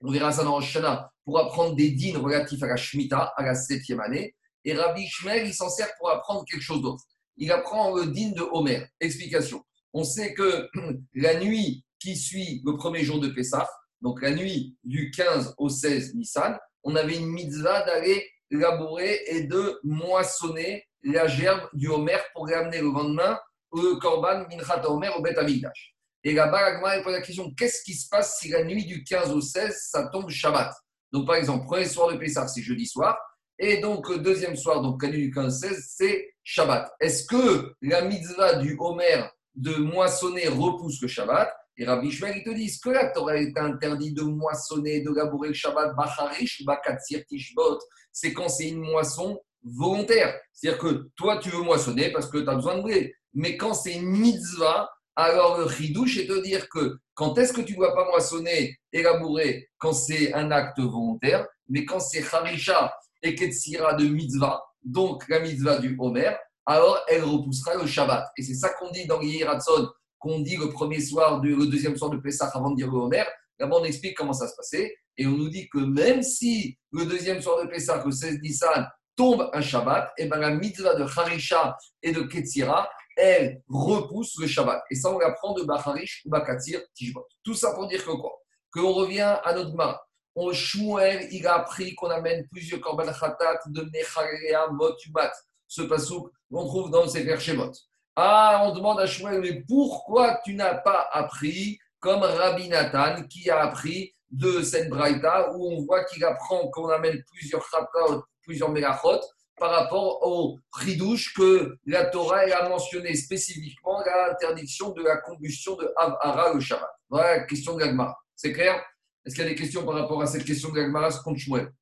[0.00, 3.54] on verra ça dans Roshana, pour apprendre des dînes relatifs à la Shemitah, à la
[3.54, 4.34] septième année.
[4.64, 7.04] Et Rabbi Ishmael, il s'en sert pour apprendre quelque chose d'autre.
[7.40, 8.86] Il apprend le dîne de Homer.
[9.00, 9.64] Explication.
[9.92, 10.68] On sait que
[11.14, 13.68] la nuit qui suit le premier jour de Pessah,
[14.00, 19.42] donc la nuit du 15 au 16 Nissan, on avait une mitzvah d'aller labourer et
[19.44, 23.38] de moissonner la gerbe du Homer pour ramener le lendemain
[23.72, 25.94] le Korban Minchat Homer au Bet Amigdash.
[26.24, 29.30] Et là-bas, la pose la question qu'est-ce qui se passe si la nuit du 15
[29.30, 30.74] au 16, ça tombe Shabbat?
[31.12, 33.16] Donc, par exemple, premier soir de Pessah, c'est jeudi soir.
[33.62, 36.90] Et donc, deuxième soir, donc nuit du 15 au 16, c'est Shabbat.
[36.98, 41.52] Est-ce que la mitzvah du Homer de moissonner repousse le Shabbat?
[41.76, 45.48] Et Rabbi Shmuel, ils te disent que la Torah est interdit de moissonner, de labourer
[45.48, 47.78] le Shabbat, Bacharish, Bakatsir, Tishbot.
[48.10, 50.40] C'est quand c'est une moisson volontaire.
[50.54, 53.14] C'est-à-dire que toi, tu veux moissonner parce que tu as besoin de blé.
[53.34, 57.60] Mais quand c'est une mitzvah, alors le chidouche est de dire que quand est-ce que
[57.60, 62.24] tu ne dois pas moissonner et labourer quand c'est un acte volontaire, mais quand c'est
[62.32, 62.90] harisha
[63.22, 66.32] et ketsira de mitzvah, donc la mitzvah du Homer,
[66.66, 68.28] alors elle repoussera le Shabbat.
[68.36, 72.10] Et c'est ça qu'on dit dans Ratson, qu'on dit le premier soir, le deuxième soir
[72.10, 73.24] de Pessah avant de dire le Homer.
[73.58, 74.94] D'abord, on explique comment ça se passait.
[75.16, 78.86] Et on nous dit que même si le deuxième soir de Pessah, le 16 Nissan,
[79.16, 84.38] tombe un Shabbat, et eh ben la mitzvah de Harisha et de Ketzira, elle repousse
[84.40, 84.82] le Shabbat.
[84.90, 87.26] Et ça, on l'apprend de Bacharish ou Bakatir Tishbot.
[87.44, 88.32] Tout ça pour dire que quoi?
[88.72, 89.96] Qu'on revient à notre main.
[90.34, 95.32] On Shmuel, il a appris qu'on amène plusieurs korban khatat de Mechalea Motumat.
[95.66, 97.72] Ce pasouk qu'on trouve dans ces Shemot.
[98.16, 103.50] Ah, on demande à Shmuel, mais pourquoi tu n'as pas appris comme Rabbi Nathan qui
[103.50, 108.70] a appris de cette braïta où on voit qu'il apprend qu'on amène plusieurs khatat, plusieurs
[108.70, 109.20] melachot
[109.60, 115.92] par rapport au ridouche que la Torah a mentionné spécifiquement l'interdiction de la combustion de
[115.96, 116.88] Havara le Shabbat.
[117.10, 118.16] Voilà la question de l'Agmara.
[118.34, 118.82] C'est clair?
[119.24, 121.72] Est-ce qu'il y a des questions par rapport à cette question de l'Agmara contre Shmuel?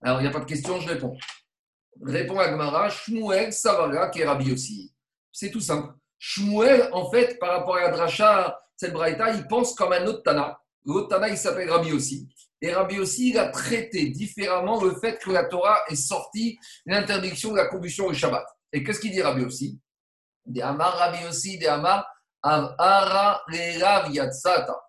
[0.00, 1.16] Alors, il n'y a pas de questions, je réponds.
[2.00, 4.94] Répond Agmara, Shmuel Savara qui est Rabbi aussi.
[5.32, 5.92] C'est tout simple.
[6.18, 10.22] Shmuel, en fait, par rapport à la dracha, cette braïta, il pense comme un autre
[10.22, 10.60] Tana.
[10.84, 12.28] L'autre Tana, il s'appelle Rabbi aussi.
[12.60, 17.50] Et Rabbi aussi, il a traité différemment le fait que la Torah est sortie l'interdiction
[17.52, 18.46] de la combustion au Shabbat.
[18.72, 19.80] Et qu'est-ce qu'il dit Rabbi aussi
[20.46, 22.06] Des Amar Rabbi aussi, des Amar
[22.42, 23.42] Avara
[23.80, 24.80] Rav Yatsata.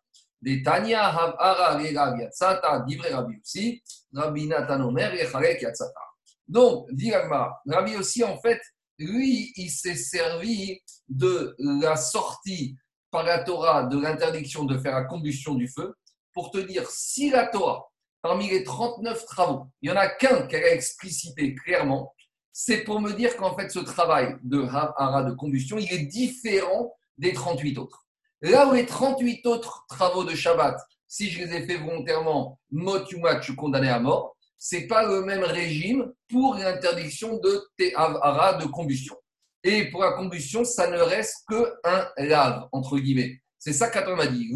[0.41, 3.83] Des Tanya Avara Rav Yatsata, Rabbi aussi,
[4.13, 5.99] Rabbi Yecharek Yatsata.
[6.47, 8.59] Donc, dit Rabbi aussi, en fait,
[8.97, 12.75] lui, il s'est servi de la sortie
[13.11, 15.95] par la Torah de l'interdiction de faire la combustion du feu
[16.33, 17.87] pour te dire si la Torah,
[18.21, 22.13] parmi les 39 travaux, il n'y en a qu'un qu'elle a explicité clairement,
[22.51, 26.93] c'est pour me dire qu'en fait ce travail de hara de combustion, il est différent
[27.19, 28.05] des 38 autres.
[28.41, 32.97] Là où les 38 autres travaux de Shabbat, si je les ai faits volontairement, mot
[33.05, 37.63] je suis condamné à mort, c'est pas le même régime pour l'interdiction de
[37.95, 39.15] hara de combustion.
[39.63, 43.39] Et pour la combustion, ça ne reste qu'un lave, entre guillemets.
[43.57, 44.49] C'est ça qu'Atom m'a dit.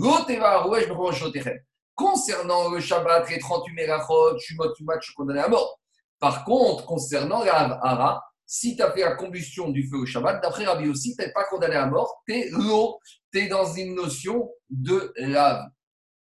[1.96, 5.80] Concernant le Shabbat, les 38 Merachot, je suis condamné à mort.
[6.20, 10.42] Par contre, concernant la Hara, si tu as fait la combustion du feu au Shabbat,
[10.42, 13.00] d'après Rabbi aussi, tu n'es pas condamné à mort, tu es l'eau,
[13.32, 15.70] tu es dans une notion de lave.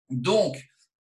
[0.09, 0.57] Donc,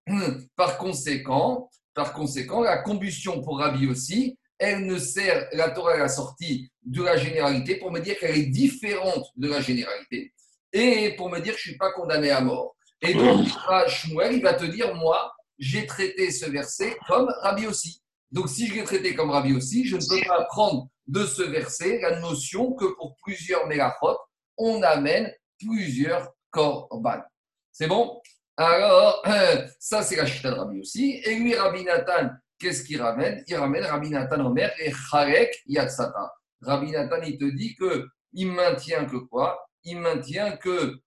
[0.55, 5.97] par conséquent, par conséquent, la combustion pour Rabbi aussi, elle ne sert, la Torah à
[5.97, 10.33] la sortie de la généralité pour me dire qu'elle est différente de la généralité
[10.73, 12.75] et pour me dire que je ne suis pas condamné à mort.
[13.01, 13.47] Et donc,
[13.87, 18.01] Shmuel, il va te dire, moi, j'ai traité ce verset comme Rabbi aussi.
[18.31, 21.43] Donc, si je l'ai traité comme Rabbi aussi, je ne peux pas prendre de ce
[21.43, 24.17] verset la notion que pour plusieurs mélachot,
[24.57, 27.21] on amène plusieurs korban.
[27.71, 28.21] C'est bon?
[28.57, 29.23] Alors,
[29.79, 31.21] ça, c'est la chita de Rabbi aussi.
[31.23, 33.43] Et lui, Rabbi Nathan, qu'est-ce qu'il ramène?
[33.47, 36.33] Il ramène Rabbi Nathan Omer et Charek Yatsata.
[36.61, 39.63] Rabbi Nathan, il te dit que il maintient que quoi?
[39.83, 40.99] Il maintient que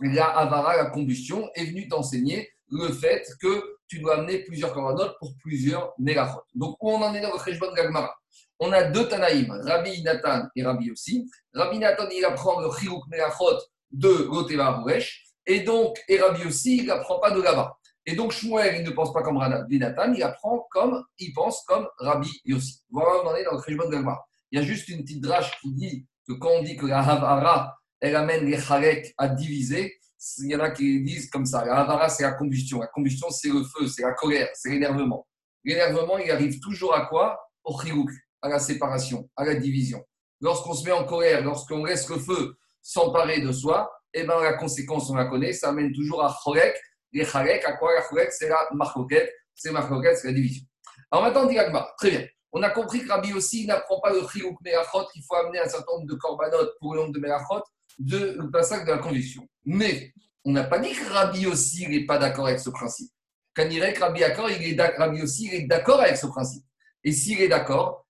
[0.00, 5.12] la avara, la combustion, est venue t'enseigner le fait que tu dois amener plusieurs korbanot
[5.18, 6.42] pour plusieurs mégachot.
[6.54, 8.19] Donc, on en est dans le Khejbon Gagmara?
[8.62, 11.28] On a deux Tanaïm, Rabbi Nathan et Rabbi aussi.
[11.54, 13.58] Rabbi Nathan, il apprend le Chiruk Megachot
[13.90, 15.24] de Rouresh.
[15.46, 17.74] Et donc, et Rabbi aussi, il n'apprend pas de là-bas.
[18.04, 21.62] Et donc, Shmuel, il ne pense pas comme Rabbi Nathan, il apprend comme, il pense
[21.66, 22.82] comme Rabbi Yossi.
[22.90, 24.26] Voilà on est dans le Khejbon Gagmara.
[24.50, 26.98] Il y a juste une petite drache qui dit que quand on dit que la
[26.98, 29.98] Havara, elle amène les Charek à diviser,
[30.38, 32.80] il y en a qui disent comme ça, la Havara, c'est la combustion.
[32.80, 35.26] La combustion, c'est le feu, c'est la colère, c'est l'énervement.
[35.64, 37.38] L'énervement, il arrive toujours à quoi?
[37.62, 38.10] Au chirouk,
[38.42, 40.04] à la séparation, à la division.
[40.40, 44.54] Lorsqu'on se met en colère, lorsqu'on laisse le feu s'emparer de soi, eh ben, la
[44.54, 46.74] conséquence, on la connaît, ça amène toujours à Chorek.
[47.12, 50.64] Les Charek, à quoi La Chorek, c'est la marcoquette, c'est marcoquette, c'est la division.
[51.10, 51.56] Alors maintenant, dit
[51.98, 52.26] très bien.
[52.52, 55.68] On a compris que Rabbi aussi n'apprend pas le chirouk Merachot, qu'il faut amener un
[55.68, 57.62] certain nombre de korbanot pour le nombre de Merachot,
[57.98, 59.46] de, le passage de la conviction.
[59.64, 60.12] Mais
[60.44, 63.10] on n'a pas dit que Rabbi aussi n'est pas d'accord avec ce principe.
[63.54, 66.64] Quand il que Rabbi, il est Rabbi aussi est d'accord avec ce principe.
[67.04, 68.06] Et s'il est d'accord,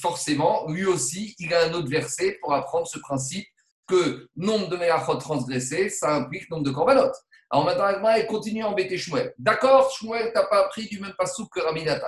[0.00, 3.46] forcément, lui aussi, il a un autre verset pour apprendre ce principe
[3.86, 7.10] que nombre de Merachot transgressés, ça implique nombre de korbanot.
[7.50, 9.32] Alors maintenant, il continue à embêter Shmuel.
[9.38, 12.06] D'accord, Shmuel, tu n'as pas appris du même pasouk que Rabbi Nathan.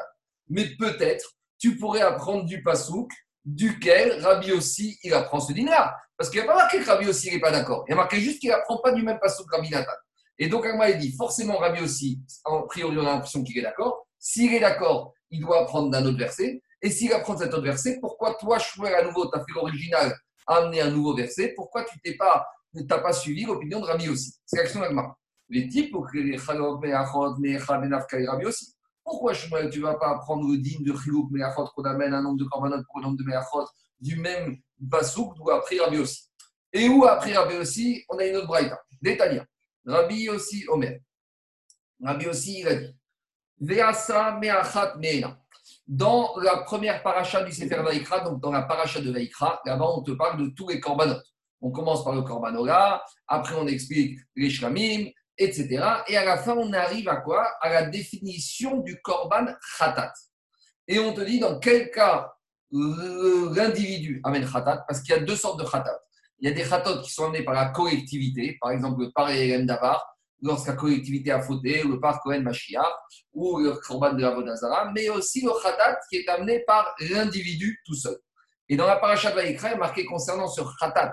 [0.49, 3.11] Mais peut-être tu pourrais apprendre du pasouk
[3.45, 5.97] duquel Rabbi aussi il apprend ce dîner-là.
[6.17, 7.85] Parce qu'il n'y a pas marqué que Rabbi aussi n'est pas d'accord.
[7.87, 9.93] Il y a marqué juste qu'il n'apprend pas du même pasouk que Rabbi Nathan.
[10.39, 13.63] Et donc, Agma, il dit forcément Rabbi aussi, en priori, on a l'impression qu'il est
[13.63, 14.07] d'accord.
[14.19, 16.63] S'il est d'accord, il doit apprendre d'un autre verset.
[16.83, 20.17] Et s'il apprend cet autre verset, pourquoi toi, Shmuel, à nouveau, tu as fait l'original,
[20.47, 24.35] amené un nouveau verset Pourquoi tu t'es pas, n'as pas suivi l'opinion de Rabbi aussi?
[24.47, 25.17] C'est l'action d'Agmar.
[25.49, 26.37] Les types, Rabbi
[28.47, 28.75] aussi.
[29.05, 32.23] Pourquoi Shmuel, tu ne vas pas apprendre le digne de Chilouk Meachot qu'on amène un
[32.23, 33.67] nombre de korbanot pour un nombre de Meachot
[33.99, 36.31] du même Basouk d'où a appris Rabbi aussi?
[36.73, 38.81] Et où a appris Rabbi aussi On a une autre braïta.
[39.03, 39.45] Détalia.
[39.85, 41.01] Rabbi aussi, Omer.
[42.03, 42.97] Rabbi aussi, il a dit
[43.59, 45.39] Veasa Meachat Meena.
[45.91, 50.03] Dans la première paracha du Sefer Vaikra, donc dans la paracha de Vaikra, là-bas on
[50.03, 51.19] te parle de tous les korbanot.
[51.61, 55.85] On commence par le korbanola, après on explique les etc.
[56.07, 57.45] Et à la fin, on arrive à quoi?
[57.61, 59.47] À la définition du korban
[59.79, 60.13] khatat.
[60.87, 62.33] Et on te dit dans quel cas
[62.71, 65.99] l'individu amène khatat, parce qu'il y a deux sortes de khatat.
[66.39, 69.27] Il y a des khatat qui sont amenés par la collectivité, par exemple le par
[69.27, 70.07] Davar,
[70.43, 72.85] lorsque la collectivité a fauté, le par Kohen Mashiach,
[73.33, 77.79] ou le korban de la Vodazara, mais aussi le khatat qui est amené par l'individu
[77.85, 78.17] tout seul.
[78.69, 81.13] Et dans la paracha de est marqué concernant ce khatat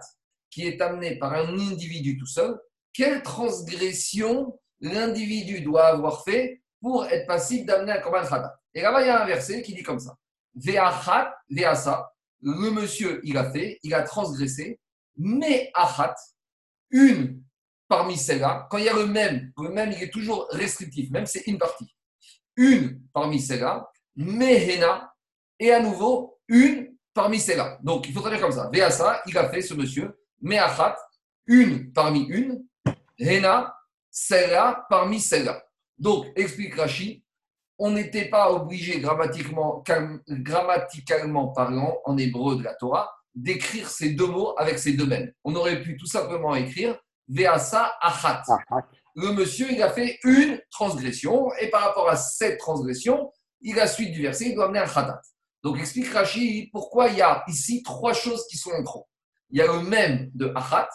[0.49, 2.57] qui est amené par un individu tout seul,
[2.93, 8.55] quelle transgression l'individu doit avoir fait pour être passible d'amener un korban khatat?
[8.73, 10.15] Et là-bas, il y a un verset qui dit comme ça
[10.55, 12.11] Ve'achat, ve'asa,
[12.41, 14.79] le monsieur, il a fait, il a transgressé,
[15.17, 16.15] mais achat,
[16.91, 17.43] une
[17.87, 21.25] parmi celles-là, quand il y a le même, le même, il est toujours restrictif, même
[21.25, 21.93] c'est une partie.
[22.55, 25.13] Une parmi celles-là, mehena,
[25.59, 27.79] et à nouveau, une parmi celles-là.
[27.83, 28.69] Donc, il faut traduire comme ça.
[28.71, 30.95] Ve'asa, il a fait, ce monsieur, me'achat,
[31.47, 32.63] une parmi une,
[33.17, 33.75] hena,
[34.11, 35.63] celle-là parmi celles-là.
[35.97, 37.23] Donc, explique Rashi,
[37.79, 39.83] on n'était pas obligé grammaticalement,
[40.29, 45.31] grammaticalement parlant en hébreu de la Torah d'écrire ces deux mots avec ces deux mêmes.
[45.43, 48.43] On aurait pu tout simplement écrire Veasa achat.
[49.15, 53.87] Le monsieur, il a fait une transgression et par rapport à cette transgression, il a
[53.87, 55.21] suite du verset, il doit amener un khatat.
[55.63, 59.07] Donc explique Rashi pourquoi il y a ici trois choses qui sont en trop.
[59.49, 60.89] Il y a le même de achat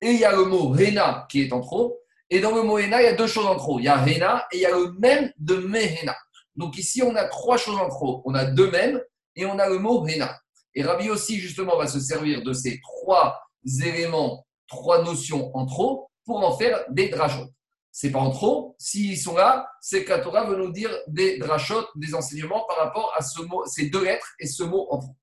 [0.00, 1.98] et il y a le mot rena qui est en trop
[2.30, 3.78] et dans le mot Hena, il y a deux choses en trop.
[3.78, 6.16] Il y a Hena et il y a le même de Mehena.
[6.56, 8.22] Donc ici, on a trois choses en trop.
[8.26, 9.00] On a deux mêmes
[9.34, 10.38] et on a le mot Hena.
[10.74, 13.40] Et Rabbi aussi, justement, va se servir de ces trois
[13.82, 17.48] éléments, trois notions en trop pour en faire des drachot.
[17.90, 18.76] C'est pas en trop.
[18.78, 22.76] S'ils sont là, c'est que la Torah veut nous dire des drachot, des enseignements par
[22.76, 23.22] rapport à
[23.66, 25.16] ces deux lettres et ce mot en trop.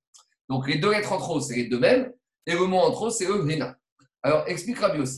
[0.50, 2.12] Donc les deux lettres en trop, c'est les deux mêmes.
[2.46, 3.76] Et le mot en trop, c'est le Hena.
[4.22, 5.18] Alors explique Rabbi aussi.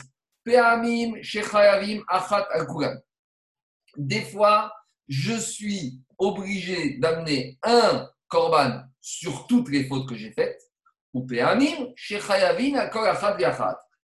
[3.98, 4.74] Des fois,
[5.08, 10.62] je suis obligé d'amener un korban sur toutes les fautes que j'ai faites.
[11.14, 11.26] Ou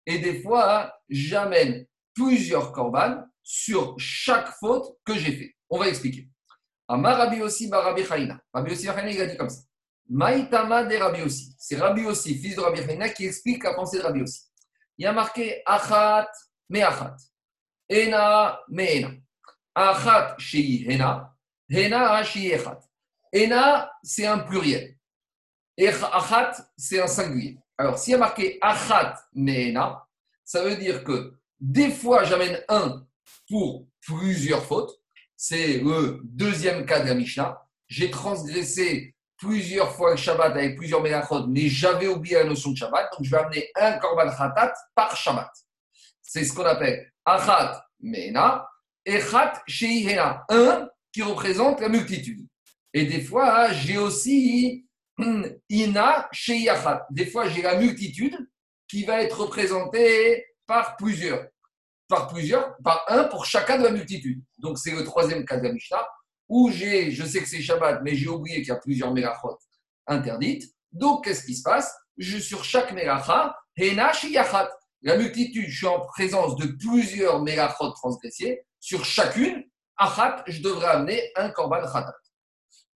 [0.06, 5.56] Et des fois, j'amène plusieurs korban sur chaque faute que j'ai fait.
[5.70, 6.30] On va expliquer.
[6.88, 8.40] Amar Rabbi aussi, Rabbi Chaina.
[8.54, 9.62] Rabbi aussi, il a dit comme ça.
[10.08, 11.56] Maïtama de Rabbi aussi.
[11.58, 14.44] C'est Rabbi aussi, fils de Rabbi Chaina, qui explique la pensée de Rabbi aussi
[14.98, 16.30] il y a marqué Achat
[16.70, 17.18] Me'achat.
[17.90, 19.12] Ena Me'ena.
[19.76, 21.34] Achat Shei Hena.
[21.70, 22.80] Hena Shei Echat.
[23.34, 24.98] Ena, c'est un pluriel.
[25.78, 27.58] Achat, c'est un singulier.
[27.78, 30.06] Alors, s'il y a marqué Achat Me'ena,
[30.44, 33.06] ça veut dire que des fois, j'amène un
[33.50, 34.92] pour plusieurs fautes.
[35.36, 37.62] C'est le deuxième cas de la Mishnah.
[37.88, 42.78] J'ai transgressé plusieurs fois le Shabbat avec plusieurs Melachot, mais j'avais oublié la notion de
[42.78, 45.52] Shabbat, donc je vais amener un Korban Khatat par Shabbat.
[46.22, 48.68] C'est ce qu'on appelle Achat Mena,
[49.06, 52.48] Echat Sheihena, un qui représente la multitude.
[52.94, 54.85] Et des fois, j'ai aussi
[55.70, 57.08] Ina Sheiyachat.
[57.10, 58.38] Des fois, j'ai la multitude
[58.88, 61.48] qui va être représentée par plusieurs.
[62.08, 64.44] Par plusieurs, par un pour chacun de la multitude.
[64.60, 66.08] Donc, c'est le troisième cas de la
[66.48, 69.58] où j'ai, je sais que c'est Shabbat, mais j'ai oublié qu'il y a plusieurs mélachot
[70.06, 70.72] interdites.
[70.92, 71.92] Donc, qu'est-ce qui se passe?
[72.20, 74.70] Sur chaque mélacha, henash yachat.
[75.02, 78.62] La multitude, je suis en présence de plusieurs mélachot transgressés.
[78.80, 79.64] Sur chacune,
[79.98, 82.16] achat, je devrais amener un korban khatat.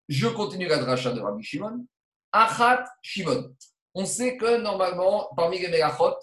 [0.09, 1.87] Je continue la dracha de Rabbi Shimon.
[2.33, 3.55] Achat Shimon.
[3.95, 6.15] On sait que normalement, parmi les mélachot,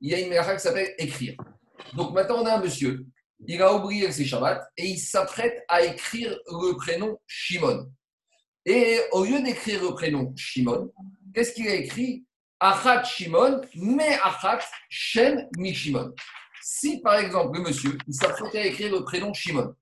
[0.00, 1.36] il y a une mélacha qui s'appelle écrire.
[1.94, 3.06] Donc maintenant, on a un monsieur
[3.46, 7.90] il a oublié ses Shabbat et il s'apprête à écrire le prénom Shimon.
[8.64, 10.92] Et au lieu d'écrire le prénom Shimon,
[11.34, 12.24] qu'est-ce qu'il a écrit?
[12.60, 16.12] Achat Shimon, mais Achat Shem Mi Shimon.
[16.62, 19.74] Si par exemple le monsieur il s'apprête à écrire le prénom Shimon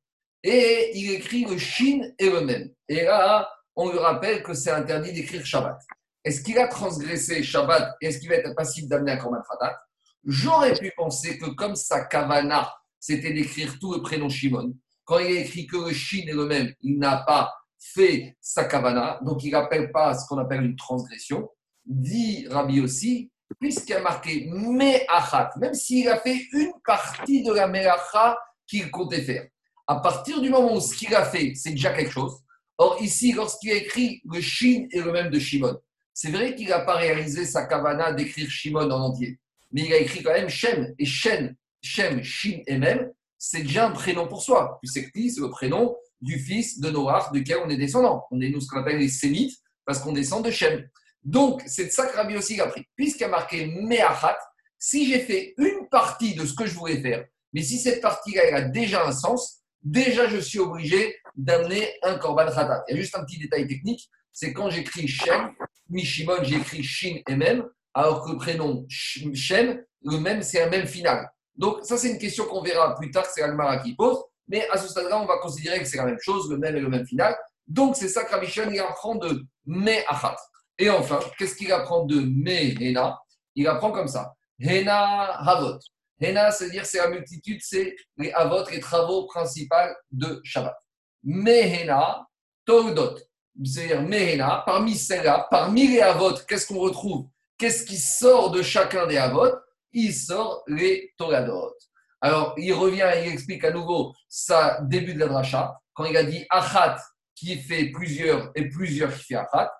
[0.43, 3.47] et il écrit le Shin et même, et là
[3.77, 5.79] on lui rappelle que c'est interdit d'écrire Shabbat.
[6.25, 9.81] Est-ce qu'il a transgressé Shabbat Est-ce qu'il va être passible d'amener un Korban Khatat
[10.25, 14.75] J'aurais pu penser que comme sa kavana c'était d'écrire tout le prénom Shimon.
[15.05, 18.65] Quand il a écrit que le Shin est le même, il n'a pas fait sa
[18.65, 21.49] kavana, donc il n'appelle pas ce qu'on appelle une transgression.
[21.87, 27.67] Dit Rabbi aussi, puisqu'il a marqué me'achat, même s'il a fait une partie de la
[27.67, 29.47] me'acha qu'il comptait faire.
[29.87, 32.37] À partir du moment où ce qu'il a fait, c'est déjà quelque chose.
[32.83, 35.79] Or, ici, lorsqu'il a écrit le Shin est le même de Shimon,
[36.15, 39.39] c'est vrai qu'il n'a pas réalisé sa kavana d'écrire Shimon en entier,
[39.71, 40.95] mais il a écrit quand même Shem.
[40.99, 44.79] Et Shem, Shem, Shin et même, c'est déjà un prénom pour soi.
[44.81, 48.25] Puis c'est c'est le prénom du fils de Noach, duquel on est descendant.
[48.31, 50.89] On est nous ce qu'on appelle les Sémites, parce qu'on descend de Shem.
[51.23, 52.87] Donc, c'est de ça que Rabbi aussi a pris.
[52.97, 54.39] Puisqu'il a marqué Me'achat,
[54.79, 58.57] si j'ai fait une partie de ce que je voulais faire, mais si cette partie-là
[58.57, 62.85] a déjà un sens, déjà je suis obligé d'amener un korban khatat.
[62.89, 65.53] Il y a juste un petit détail technique, c'est quand j'écris Shem,
[65.89, 70.87] Mishimon, j'écris Shin et Mem, alors que le prénom Shem, le même, c'est un même
[70.87, 71.29] final.
[71.57, 74.19] Donc, ça, c'est une question qu'on verra plus tard, c'est Almara qui pose.
[74.49, 76.81] Mais à ce stade-là, on va considérer que c'est la même chose, le même et
[76.81, 77.37] le même final.
[77.67, 80.37] Donc, c'est ça que Rabbi il apprend de Me'achat.
[80.79, 83.19] Et enfin, qu'est-ce qu'il apprend de Mehena?
[83.55, 84.33] Il apprend comme ça.
[84.59, 85.79] Hena Havot.
[86.21, 89.77] Hena, c'est-à-dire c'est la multitude, c'est les Havot, les travaux principaux
[90.11, 90.77] de Shabbat.
[91.23, 92.27] Mehena,
[92.65, 93.19] Tordot.
[93.65, 97.29] C'est-à-dire Mehena, parmi celles-là, parmi les Havot, qu'est-ce qu'on retrouve?
[97.59, 99.53] Qu'est-ce qui sort de chacun des Havot
[99.93, 101.75] Il sort les Toradot.
[102.21, 106.17] Alors, il revient et il explique à nouveau sa début de la dracha, quand il
[106.17, 106.99] a dit Achat
[107.35, 109.71] qui fait plusieurs et plusieurs qui fait Achat.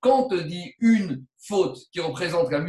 [0.00, 2.60] Quand on te dit une faute qui représente la,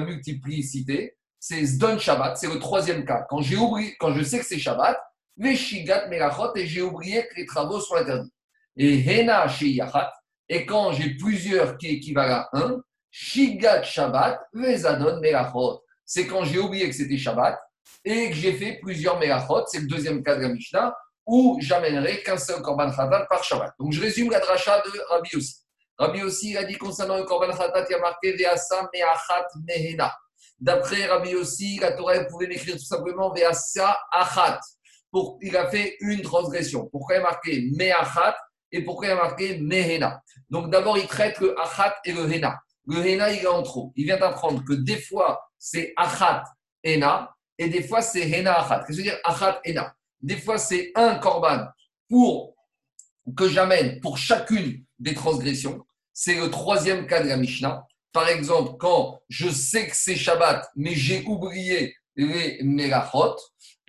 [0.00, 3.26] multiplicité, c'est Zdon Shabbat, c'est le troisième cas.
[3.28, 4.98] Quand, oublié, quand je sais que c'est Shabbat,
[5.36, 8.32] Veshigat Melachot, et j'ai oublié que les travaux sont interdits.
[8.76, 10.12] Et Hena Sheyachat,
[10.48, 15.84] et quand j'ai plusieurs qui équivalent à un, Shigat Shabbat, Vezadon Melachot.
[16.04, 17.58] C'est quand j'ai oublié que c'était Shabbat
[18.04, 22.22] et que j'ai fait plusieurs Melachot, c'est le deuxième cas de la Mishnah, où j'amènerai
[22.22, 23.74] qu'un seul Korban Khatat par Shabbat.
[23.78, 25.56] Donc je résume la dracha de Rabbi aussi.
[25.98, 29.46] Rabbi aussi, il a dit concernant le Korban Khatat, il y a marqué Veasa Me'achat
[29.68, 30.12] Mehena.
[30.58, 34.58] D'après Rabbi aussi, la Torah pouvait m'écrire tout simplement Veasa Achat.
[35.42, 36.88] Il a fait une transgression.
[36.90, 38.36] Pourquoi il a marqué Me'achat
[38.70, 40.22] et pourquoi il a marqué Mehena?
[40.48, 42.58] Donc d'abord, il traite le Achat et le Hena.
[42.86, 43.92] Le Hena, il est en trop.
[43.96, 46.44] Il vient d'apprendre que des fois, c'est Achat
[46.82, 48.84] Hena et des fois, c'est Hena Achat.
[48.86, 49.94] Qu'est-ce que veut dire Achat Hena?
[50.20, 51.66] Des fois, c'est un korban
[52.08, 52.54] pour
[53.36, 55.84] que j'amène pour chacune des transgressions.
[56.12, 57.86] C'est le troisième cas de la Mishnah.
[58.12, 63.36] Par exemple, quand je sais que c'est Shabbat, mais j'ai oublié les Melachot,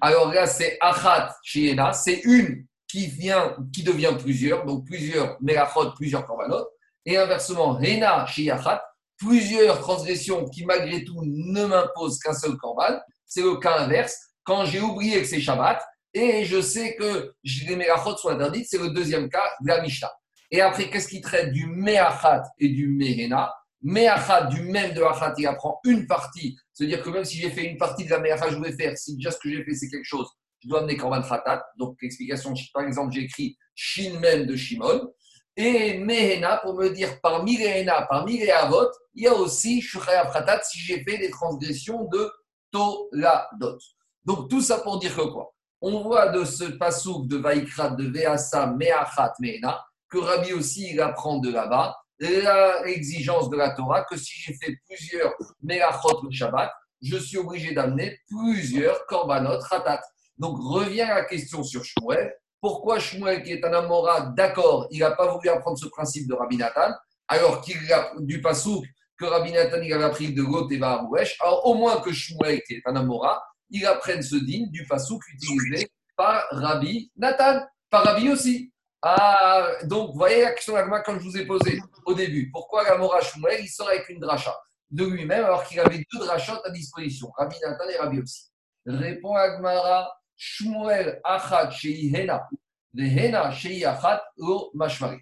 [0.01, 5.91] alors là, c'est Achat Shiena, c'est une qui, vient, qui devient plusieurs, donc plusieurs Melachot,
[5.95, 6.67] plusieurs korbanot.
[7.05, 8.83] Et inversement, Hena Shiachat,
[9.17, 12.99] plusieurs transgressions qui malgré tout ne m'imposent qu'un seul korban.
[13.25, 14.15] C'est le cas inverse.
[14.43, 15.81] Quand j'ai oublié que c'est Shabbat,
[16.13, 20.11] et je sais que les Mehachot sont interdites, c'est le deuxième cas la Mishnah.
[20.51, 23.51] Et après, qu'est-ce qui traite du Meachat et du Mehena
[23.83, 26.55] Meachat, du même de Achat, il apprend une partie.
[26.71, 29.15] C'est-à-dire que même si j'ai fait une partie de la Meachat, je voulais faire, si
[29.15, 30.27] déjà ce que j'ai fait, c'est quelque chose,
[30.61, 31.63] je dois amener Korban Khatat.
[31.77, 35.11] Donc, l'explication, par exemple, j'ai écrit Shin même de Shimon.
[35.55, 39.81] Et Mehena, pour me dire parmi les Hena, parmi les Avot, il y a aussi
[39.81, 42.31] Shuchayav Khatat si j'ai fait des transgressions de
[42.71, 43.77] Toladot.
[44.23, 45.53] Donc, tout ça pour dire que quoi?
[45.81, 51.01] On voit de ce pasouk de Vaikrat, de Veasa, Meachat, Meena, que Rabbi aussi il
[51.01, 56.71] apprend de là-bas l'exigence de la Torah que si j'ai fait plusieurs Meachot le Shabbat,
[57.01, 60.01] je suis obligé d'amener plusieurs Korbanot Ratat.
[60.37, 62.33] Donc revient la question sur Shmuel.
[62.61, 66.33] Pourquoi Shmuel, qui est un Amora, d'accord, il n'a pas voulu apprendre ce principe de
[66.33, 66.93] Rabbi Nathan,
[67.27, 68.85] alors qu'il a du pasouk
[69.17, 72.75] que Rabbi Nathan il avait appris de Lot et Alors au moins que Shmuel, qui
[72.75, 78.29] est un Amora, ils apprennent ce digne du pasouk utilisé par Rabbi Nathan, par Rabbi
[78.29, 78.72] aussi.
[79.05, 82.49] Ah, donc, vous voyez la question d'Agma comme je vous ai posée au début.
[82.51, 84.57] Pourquoi la Mora Shmuel, il sort avec une dracha
[84.89, 88.49] de lui-même alors qu'il avait deux drachot à disposition, Rabbi Nathan et Rabbi aussi
[88.85, 92.47] Répond Agmara, Shmuel achat shei hena,
[92.93, 95.19] de hena shei achat lo mashmari.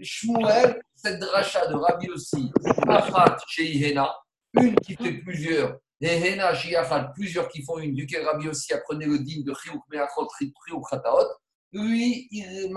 [0.00, 2.52] Shmuel, cette dracha de Rabbi aussi,
[2.86, 4.14] achat shei hena,
[4.54, 9.06] une qui fait plusieurs et Hena Shiachad, plusieurs qui font une, duquel Rabbi aussi apprenait
[9.06, 11.26] le digne de Chiouk Meachot, Chiouk Khataot.
[11.72, 12.72] Lui, il,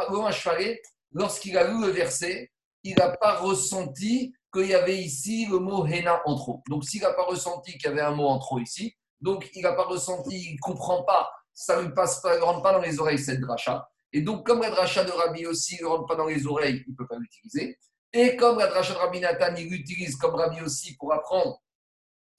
[1.13, 2.51] lorsqu'il a lu le verset,
[2.83, 6.61] il n'a pas ressenti qu'il y avait ici le mot Hena en trop.
[6.69, 9.61] Donc, s'il n'a pas ressenti qu'il y avait un mot en trop ici, donc il
[9.61, 12.99] n'a pas ressenti, il ne comprend pas, ça ne passe pas, rentre pas dans les
[12.99, 13.87] oreilles cette dracha.
[14.13, 16.91] Et donc, comme la dracha de Rabbi aussi ne rentre pas dans les oreilles, il
[16.91, 17.77] ne peut pas l'utiliser.
[18.13, 21.61] Et comme la dracha de Rabbi Nathan, il l'utilise comme Rabbi aussi pour apprendre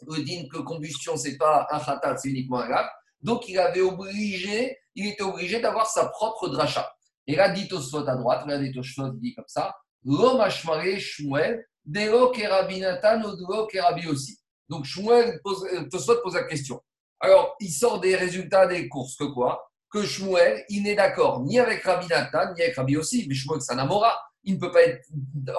[0.06, 2.90] le que combustion, c'est pas un khatat, c'est uniquement un lac.
[3.20, 6.92] Donc, il avait obligé, il était obligé d'avoir sa propre dracha.
[7.26, 9.74] Et là, dit Tosfot à droite, regardez Tosfot dit comme ça
[10.04, 14.38] L'homme Shmuel, Delo Kerabinatan ou Delo Kerabi aussi.
[14.68, 16.82] Donc Shmuel pose, euh, pose la question.
[17.20, 19.70] Alors, il sort des résultats des courses que quoi?
[19.90, 23.26] Que Shmuel, il n'est d'accord ni avec Rabbi Nathan, ni avec Rabbi aussi.
[23.28, 24.20] Mais Shmuel, c'est un Amora.
[24.42, 25.06] Il ne peut pas être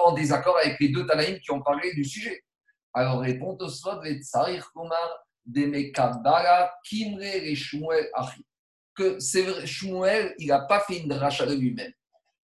[0.04, 2.44] en désaccord avec les deux Tanaïm qui ont parlé du sujet.
[2.92, 8.44] Alors, répond Tosfot, Vetsarir Kumar, Demekabara, Kimre Shmuel Achi.
[8.94, 11.92] Que c'est vrai, Shmuel, il n'a pas fait une dracha de lui-même.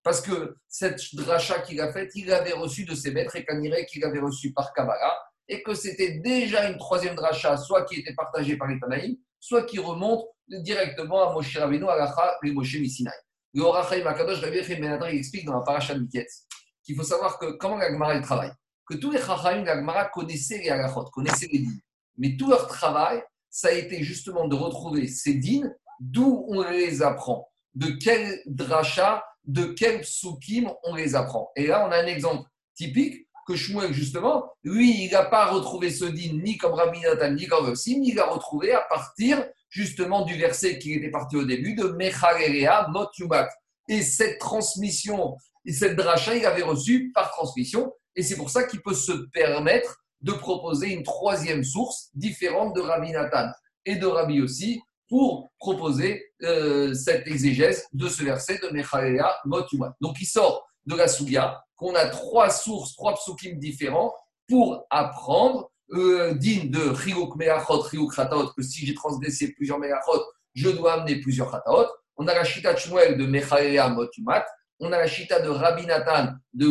[0.03, 3.85] Parce que cette dracha qu'il a faite, il avait reçu de ses maîtres et Kanire
[3.87, 8.15] qu'il avait reçu par Kabbalah et que c'était déjà une troisième dracha, soit qui était
[8.15, 12.77] partagée par les Tanaïm, soit qui remonte directement à Moshe Rabbeinu, à Lacha et Moshe
[12.77, 13.15] Missinaï.
[13.53, 16.47] Le Orachaim Akadosh Benadar, il explique dans la paracha de Miketz
[16.85, 18.53] qu'il faut savoir que comment la Gemara travaille,
[18.87, 21.81] que tous les Chachaim, la Gemara connaissaient les halachot, connaissaient les dînes.
[22.17, 27.03] Mais tout leur travail, ça a été justement de retrouver ces dînes, d'où on les
[27.03, 31.51] apprend, de quel dracha, de quel psukim on les apprend?
[31.57, 35.91] Et là, on a un exemple typique que Shmuel, justement, lui, il n'a pas retrouvé
[35.91, 40.25] ce din ni comme Rabbi Nathan, ni comme mais il l'a retrouvé à partir justement
[40.25, 43.49] du verset qui était parti au début de Mechalelea Mot Yumat.
[43.89, 48.65] Et cette transmission, et cette dracha, il avait reçu par transmission, et c'est pour ça
[48.65, 53.51] qu'il peut se permettre de proposer une troisième source différente de Rabbi Nathan
[53.87, 54.81] et de Rabbi aussi
[55.11, 59.95] pour proposer euh, cette exégèse de ce verset de Mechalelea Mot Yumat.
[60.01, 64.15] Donc il sort de la Sougia qu'on a trois sources, trois psukim différents
[64.49, 70.25] pour apprendre euh, digne de Chiyuk Meachot, Chiyuk Khataot, que si j'ai transgressé plusieurs Meachot,
[70.55, 71.87] je dois amener plusieurs Khataot.
[72.17, 74.47] On a la Shita Shmuel de Mechalea Motumat.
[74.79, 76.69] On a la Shita de Rabbi Nathan de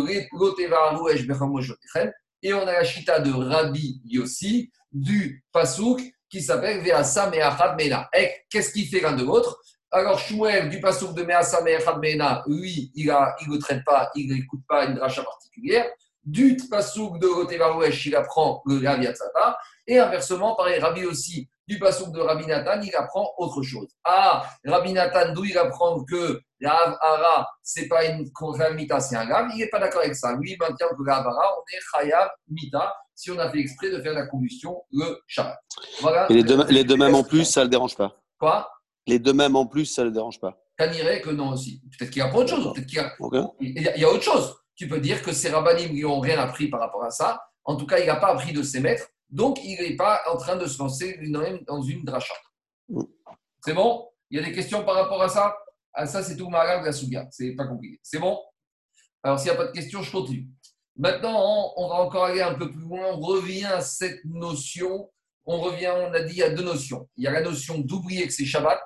[1.28, 2.12] Bechamojotechem.
[2.42, 8.10] Et on a la Shita de Rabbi Yossi du Pasuk qui s'appelle Veasa Meachad Mena.
[8.14, 9.60] Et qu'est-ce qui fait l'un de l'autre?
[9.92, 14.62] Alors, Shmuel, du Passouk de Measa Meachad Mena, lui, il ne traite pas, il n'écoute
[14.68, 15.90] pas une dracha particulière.
[16.24, 19.08] Du Passouk de Rotevarouesh, il apprend le Ravi
[19.88, 23.88] Et inversement, pareil, Rabbi aussi, du Passouk de Rabbi Nathan, il apprend autre chose.
[24.04, 28.28] Ah, Rabbi Nathan, d'où il apprend que la Hara, ce n'est pas une
[28.76, 30.36] Mita, c'est un Rav, il n'est pas d'accord avec ça.
[30.36, 34.02] Lui, il maintient que la on est Chayav Mita, si on a fait exprès de
[34.02, 35.60] faire la combustion le Shabbat.
[36.02, 36.26] Voilà.
[36.32, 38.68] Et les deux, les deux mêmes en plus, ça ne le dérange pas Quoi?
[39.06, 40.58] Les deux mêmes en plus, ça ne le dérange pas.
[40.76, 41.84] Tanirait que non aussi.
[41.98, 42.74] Peut-être qu'il y a pas autre chose.
[42.74, 43.14] Peut-être qu'il y, a...
[43.60, 44.56] il y, a autre chose.
[44.76, 47.44] Tu peux dire que ces rabbinim lui ont rien appris par rapport à ça.
[47.64, 49.08] En tout cas, il n'a pas appris de ses maîtres.
[49.30, 52.34] Donc, il n'est pas en train de se lancer lui-même dans une dracha.
[53.64, 54.10] C'est bon?
[54.32, 55.56] Il y a des questions par rapport à ça?
[55.94, 57.28] À ah, ça, c'est tout malade de la Souga.
[57.32, 58.00] C'est pas compliqué.
[58.04, 58.40] C'est bon?
[59.24, 60.48] Alors, s'il n'y a pas de questions, je continue.
[60.96, 63.08] Maintenant, on va encore aller un peu plus loin.
[63.14, 65.10] On revient à cette notion.
[65.46, 67.10] On revient, on a dit, il y a deux notions.
[67.18, 68.80] Il y a la notion d'oublier que c'est Shabbat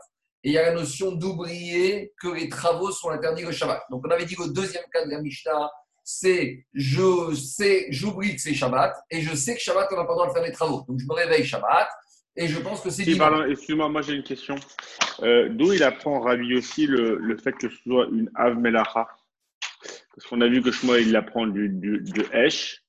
[0.43, 3.81] et il y a la notion d'oublier que les travaux sont interdits le Shabbat.
[3.89, 5.71] Donc on avait dit que le deuxième cas de la Mishnah,
[6.03, 10.13] c'est je sais, j'oublie que c'est Shabbat et je sais que Shabbat, on n'a pas
[10.13, 10.83] le droit de faire les travaux.
[10.87, 11.87] Donc je me réveille Shabbat
[12.35, 13.03] et je pense que c'est.
[13.03, 14.55] Si, excuse-moi, moi, j'ai une question.
[15.21, 19.07] Euh, d'où il apprend Ravi aussi le, le, fait que ce soit une Av Melacha?
[20.15, 22.83] Parce qu'on a vu que moi, il apprend du, du, de Esh.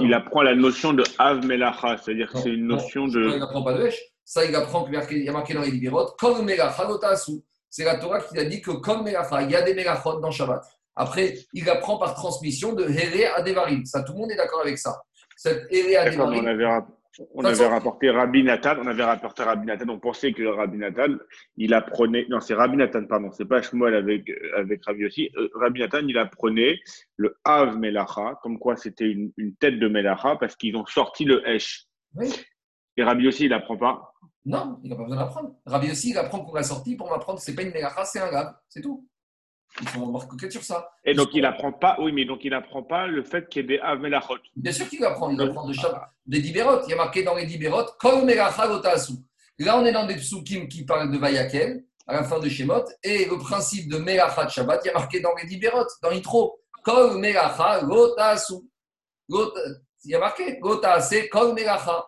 [0.00, 3.30] Il apprend la notion de Av Melacha, c'est-à-dire que c'est une notion de.
[3.34, 4.00] il n'apprend pas de Esh.
[4.24, 6.86] Ça, il apprend qu'il y a marqué dans les Libérot, comme Melacha
[7.68, 10.30] C'est la Torah qui a dit que comme Melacha, il y a des Melachot dans
[10.30, 10.62] Shabbat.
[10.96, 13.84] Après, il apprend par transmission de Here à Devarim.
[13.84, 15.02] Ça, tout le monde est d'accord avec ça.
[15.36, 16.44] Cette Here à Devarim.
[17.34, 21.16] On avait, rapporté Rabbi Nathan, on avait rapporté Rabbi Nathan, on pensait que Rabbi Nathan,
[21.56, 25.48] il apprenait, non c'est Rabbi Nathan, pardon, c'est pas Shmuel avec, avec Rabbi aussi, euh,
[25.54, 26.78] Rabbi Nathan, il apprenait
[27.16, 31.24] le Av Melacha, comme quoi c'était une, une, tête de Melacha, parce qu'ils ont sorti
[31.24, 31.86] le Hesh.
[32.14, 32.30] Oui.
[32.96, 34.12] Et Rabbi aussi, il n'apprend pas
[34.44, 35.56] Non, il n'a pas besoin d'apprendre.
[35.66, 38.04] Rabbi aussi, il apprend pour la sortie pour m'apprendre que ce n'est pas une mélacha,
[38.04, 38.54] c'est un grave.
[38.68, 39.06] C'est tout.
[39.80, 40.90] Il faut marquer sur ça.
[41.04, 43.64] Et donc, il n'apprend pas, oui, mais donc il n'apprend pas le fait qu'il y
[43.64, 44.38] ait des Amelachot.
[44.56, 45.30] Bien sûr qu'il apprend.
[45.30, 45.74] Il apprend de
[46.26, 46.80] des Dibérot.
[46.86, 48.26] Il y a marqué dans les Dibérot, Kol.
[48.26, 52.84] Là, on est dans des psukim qui parlent de Vayakel, à la fin de Shemot,
[53.02, 56.10] et le principe de Melacha de Shabbat, il y a marqué dans les Dibérot, dans
[56.10, 58.54] l'intro, Kol Melacha Gotasu.
[59.28, 62.06] Il y a marqué, Gotase Kol Melacha.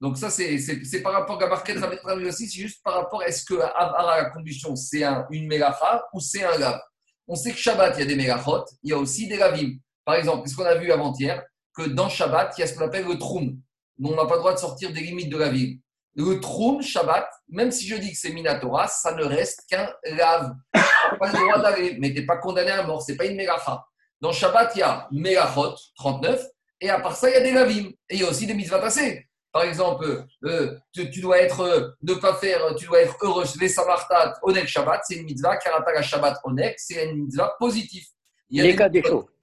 [0.00, 3.54] Donc ça, c'est par rapport à de aussi, c'est juste par rapport à est-ce que
[3.54, 6.80] la combustion, c'est un, une mélacha ou c'est un lave.
[7.26, 9.78] On sait que Shabbat, il y a des mélachot, il y a aussi des lavim.
[10.04, 11.42] Par exemple, ce qu'on a vu avant-hier?
[11.74, 13.58] Que dans Shabbat, il y a ce qu'on appelle le troum.
[13.98, 15.78] Donc on n'a pas le droit de sortir des limites de la ville.
[16.16, 20.54] Le troum, Shabbat, même si je dis que c'est Minatora, ça ne reste qu'un lave.
[20.72, 23.84] pas le droit d'aller, mais tu n'es pas condamné à mort, c'est pas une mélacha.
[24.20, 26.44] Dans Shabbat, il y a Melachot, 39,
[26.80, 27.90] et à part ça, il y a des lavim.
[28.08, 29.26] Et il y a aussi des mitzvah passées.
[29.54, 33.68] Par exemple, euh, tu, dois être, euh, ne pas faire, tu dois être heureux, les
[33.68, 38.04] samartat, onek Shabbat, c'est une mitzvah, karata Shabbat onek, c'est une mitzvah positive.
[38.50, 39.00] Il y a les cas des.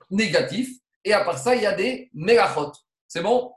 [0.09, 2.73] Négatifs, et à part ça, il y a des melachot.
[3.07, 3.53] C'est bon?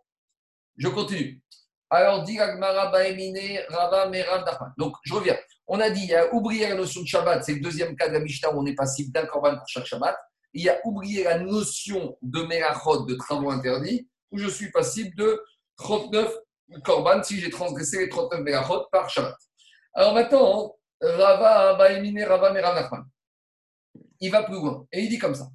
[0.76, 1.42] Je continue.
[1.90, 4.44] Alors, dit Rava, Merav,
[4.78, 5.36] Donc, je reviens.
[5.66, 8.06] On a dit, il y a oublié la notion de Shabbat, c'est le deuxième cas
[8.06, 10.16] de la Mishnah où on est passible d'un korban pour chaque Shabbat.
[10.52, 15.16] Il y a oublié la notion de melachot, de travaux interdits, où je suis passible
[15.16, 15.42] de
[15.76, 16.32] 39
[16.82, 19.36] korban si j'ai transgressé les 39 melachot par Shabbat.
[19.94, 23.04] Alors maintenant, Rava, Baemine, Rava, Merav, Nachman.
[24.20, 24.86] Il va plus loin.
[24.92, 25.48] Et il dit comme ça.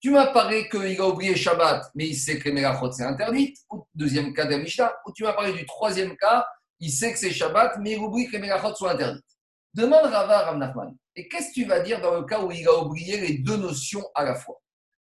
[0.00, 3.54] Tu m'as parlé qu'il a oublié Shabbat, mais il sait que les melachot c'est interdit.
[3.94, 4.94] Deuxième cas de Mishnah.
[5.06, 6.46] Ou tu m'as parlé du troisième cas,
[6.80, 9.24] il sait que c'est Shabbat, mais il oublie que les melachot sont interdites.
[9.72, 12.78] Demande Rava Rav Et qu'est-ce que tu vas dire dans le cas où il a
[12.78, 14.60] oublié les deux notions à la fois?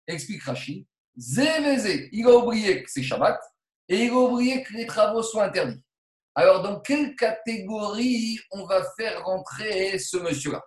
[0.07, 0.85] Explique Rachid.
[1.19, 3.41] Zévézé, il a oublié que c'est Shabbat
[3.89, 5.83] et il a oublié que les travaux sont interdits.
[6.35, 10.63] Alors, dans quelle catégorie on va faire rentrer ce monsieur-là?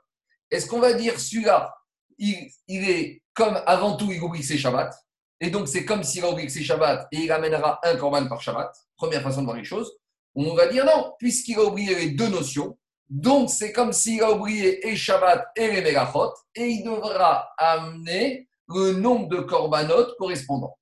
[0.50, 1.74] Est-ce qu'on va dire celui-là,
[2.18, 4.94] il, est comme avant tout, il oublie ses Shabbat,
[5.40, 8.42] et donc c'est comme s'il a oublié ses Shabbat et il amènera un korban par
[8.42, 9.90] Shabbat, première façon de voir les choses.
[10.36, 12.78] On va dire non, puisqu'il a oublié les deux notions,
[13.10, 18.50] donc c'est comme s'il a oublié et Shabbat et les Melachot, et il devra amener
[18.74, 20.78] le nombre de korbanot correspondants.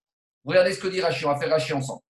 [0.46, 2.02] Regardez ce que dit Rashi, on va faire Rashi ensemble.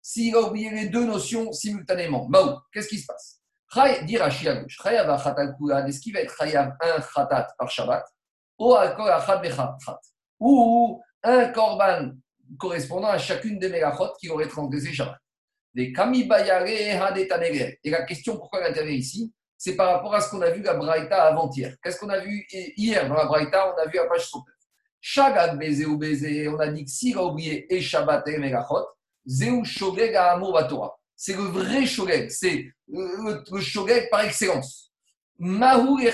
[0.00, 2.30] S'il a oublié les deux notions simultanément,
[2.72, 3.40] qu'est-ce qui se passe?
[4.04, 8.04] Dit Rashi à gauche, est-ce qu'il va être Chayav un Khatat par Shabbat?
[8.58, 8.74] Ou
[11.22, 12.12] un Korban
[12.58, 15.18] correspondant à chacune des Melachot qui aurait transgressé Shabbat.
[15.76, 15.92] Et
[17.90, 20.74] la question pourquoi elle intervient ici, c'est par rapport à ce qu'on a vu la
[20.74, 21.74] Braïta avant-hier.
[21.82, 23.74] Qu'est-ce qu'on a vu hier dans la Braïta?
[23.74, 24.54] On a vu la page 69.
[25.00, 28.86] Shagad Beze ou Beze, on a dit que s'il a oublié et Shabbat et Melachot,
[29.26, 34.92] Zeu Shogeg à Amour Torah c'est le vrai shogeg, c'est le, shogeg par excellence.
[35.36, 36.08] Mahu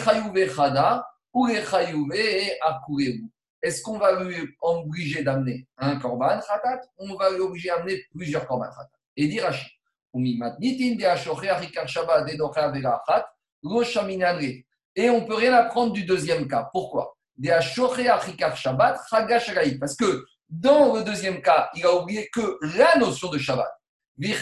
[0.48, 1.68] chada ou Est-ce
[3.82, 6.80] qu'on va lui obliger d'amener un korban khatat?
[6.96, 9.68] On va lui obliger d'amener plusieurs korban khatat Et dit Rashi,
[10.14, 10.96] et
[14.96, 16.68] et on ne peut rien apprendre du deuxième cas.
[16.72, 17.16] Pourquoi?
[19.80, 23.70] Parce que dans le deuxième cas, il a oublié que la notion de Shabbat.
[24.16, 24.36] Donc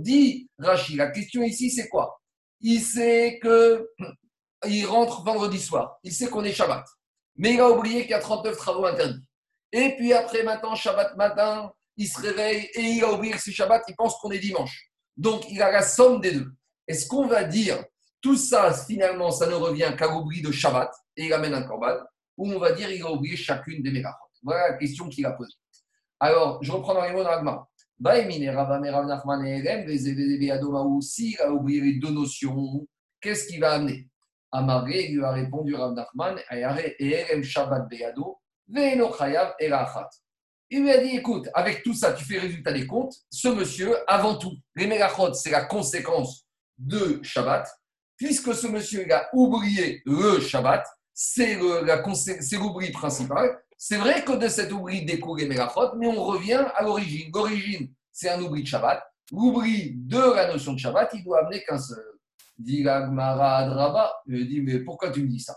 [0.00, 2.18] dit Rachid, la question ici c'est quoi?
[2.60, 3.90] Il sait que
[4.66, 6.84] il rentre vendredi soir, il sait qu'on est Shabbat,
[7.36, 9.24] mais il a oublié qu'il y a 39 travaux interdits.
[9.72, 13.52] Et puis après maintenant, Shabbat matin, il se réveille et il a oublié que c'est
[13.52, 14.90] Shabbat, il pense qu'on est dimanche.
[15.16, 16.52] Donc il a la somme des deux.
[16.86, 17.84] Est-ce qu'on va dire
[18.20, 21.96] tout ça, finalement, ça ne revient qu'à l'oubli de Shabbat et il amène un korban
[22.36, 25.32] Ou on va dire il a oublié chacune des mérachot Voilà la question qu'il a
[25.32, 25.52] posée.
[26.18, 27.68] Alors, je reprends dans les mots d'Agma.
[31.00, 32.86] Si il a oublié les deux notions,
[33.20, 34.07] qu'est-ce qu'il va amener?
[34.50, 36.38] Amaré lui a répondu Rav Nachman,
[37.42, 38.38] Shabbat Beyado,
[40.70, 43.14] il lui a dit, écoute, avec tout ça, tu fais résultat des comptes.
[43.30, 44.86] Ce monsieur, avant tout, les
[45.32, 46.46] c'est la conséquence
[46.76, 47.66] de Shabbat,
[48.16, 53.58] puisque ce monsieur a oublié le Shabbat, c'est l'oubli principal.
[53.78, 57.30] C'est vrai que de cet oubli découle les mais on revient à l'origine.
[57.32, 59.02] L'origine, c'est un oubli de Shabbat.
[59.32, 62.17] L'oubli de la notion de Shabbat, il doit amener qu'un seul.
[62.58, 65.56] Dit je mais pourquoi tu me dis ça?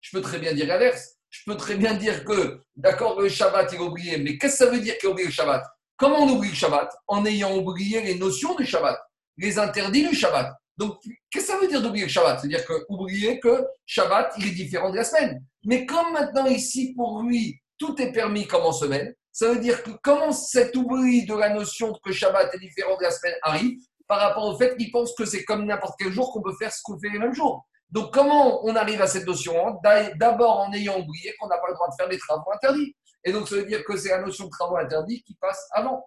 [0.00, 1.14] Je peux très bien dire l'inverse.
[1.30, 4.64] Je peux très bien dire que, d'accord, le Shabbat, il a oublié, mais qu'est-ce que
[4.66, 5.64] ça veut dire qu'il a oublié le Shabbat?
[5.96, 6.94] Comment on oublie le Shabbat?
[7.08, 9.00] En ayant oublié les notions du Shabbat,
[9.38, 10.54] les interdits du Shabbat.
[10.76, 10.98] Donc,
[11.30, 12.40] qu'est-ce que ça veut dire d'oublier le Shabbat?
[12.40, 15.44] C'est-à-dire que oublier que Shabbat, il est différent de la semaine.
[15.64, 19.82] Mais comme maintenant ici, pour lui, tout est permis comme en semaine, ça veut dire
[19.82, 23.80] que comment cet oubli de la notion que Shabbat est différent de la semaine arrive
[24.06, 26.72] par rapport au fait qu'il pense que c'est comme n'importe quel jour qu'on peut faire
[26.72, 27.66] ce qu'on fait les mêmes jours.
[27.90, 31.74] Donc, comment on arrive à cette notion D'abord en ayant oublié qu'on n'a pas le
[31.74, 32.94] droit de faire des travaux interdits.
[33.24, 36.06] Et donc, ça veut dire que c'est la notion de travaux interdits qui passe avant.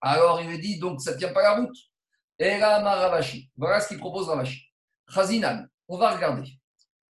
[0.00, 1.76] Alors, il me dit, donc, ça ne tient pas la route.
[2.38, 3.50] Et là, Ravashi.
[3.56, 4.62] Voilà ce qu'il propose Ravashi.
[5.12, 6.48] Chazinan, on va regarder.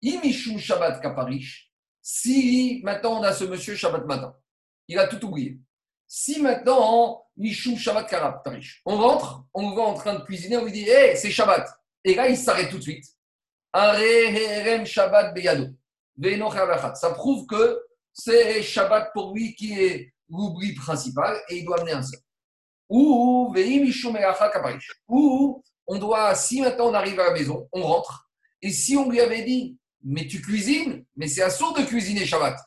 [0.01, 1.71] Imishum Shabbat Kaparish.
[2.01, 4.35] Si maintenant on a ce monsieur Shabbat matin,
[4.87, 5.59] il a tout oublié.
[6.07, 10.65] Si maintenant, Mishum Shabbat Kaparish, on rentre, on le voit en train de cuisiner, on
[10.65, 11.67] lui dit, hé, c'est Shabbat.
[12.03, 13.05] Et là, il s'arrête tout de suite.
[14.85, 15.67] Shabbat Beyado.
[16.95, 17.81] Ça prouve que
[18.13, 22.19] c'est Shabbat pour lui qui est l'oubli principal et il doit amener un seul.
[22.89, 23.53] Ou,
[25.07, 28.29] ou on doit, si maintenant on arrive à la maison, on rentre,
[28.61, 32.57] et si on lui avait dit, mais tu cuisines, mais c'est assourd de cuisiner Shabbat.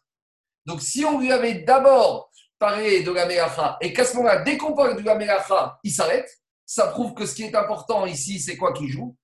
[0.67, 4.57] Donc si on lui avait d'abord parlé de la Melacha, et qu'à ce moment-là, dès
[4.57, 6.31] qu'on parle de la Melacha, il s'arrête,
[6.65, 9.17] ça prouve que ce qui est important ici, c'est quoi qui joue?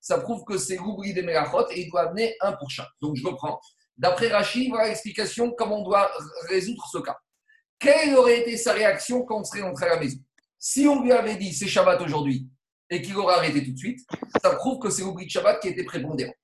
[0.00, 2.88] Ça prouve que c'est l'oubli des Melachot et il doit amener un pour chaque.
[3.00, 3.60] Donc je reprends.
[3.96, 6.10] D'après Rachid, voilà l'explication comment on doit
[6.48, 7.16] résoudre ce cas.
[7.78, 10.18] Quelle aurait été sa réaction quand on serait rentré à la maison?
[10.58, 12.48] Si on lui avait dit c'est Shabbat aujourd'hui
[12.88, 14.00] et qu'il aurait arrêté tout de suite,
[14.42, 16.34] ça prouve que c'est l'oubli de Shabbat qui était prépondérant.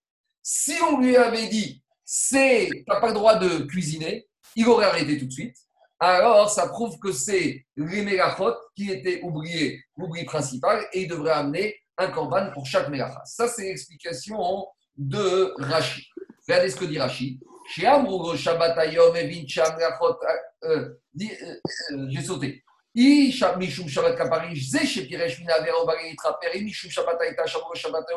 [0.49, 5.19] Si on lui avait dit c'est n'as pas le droit de cuisiner, il aurait arrêté
[5.19, 5.57] tout de suite
[5.99, 11.33] alors ça prouve que c'est les mégachot qui étaient oubliés, l'oubli principal, et il devrait
[11.33, 13.23] amener un korban pour chaque mégacha.
[13.25, 14.67] Ça, c'est l'explication
[14.97, 16.07] de Rashi.
[16.47, 17.41] Regardez ce que dit Rashi.
[17.69, 20.29] Chez Amrugo Shabbat Ayom Evin euh,
[20.65, 22.63] euh, euh, j'ai sauté.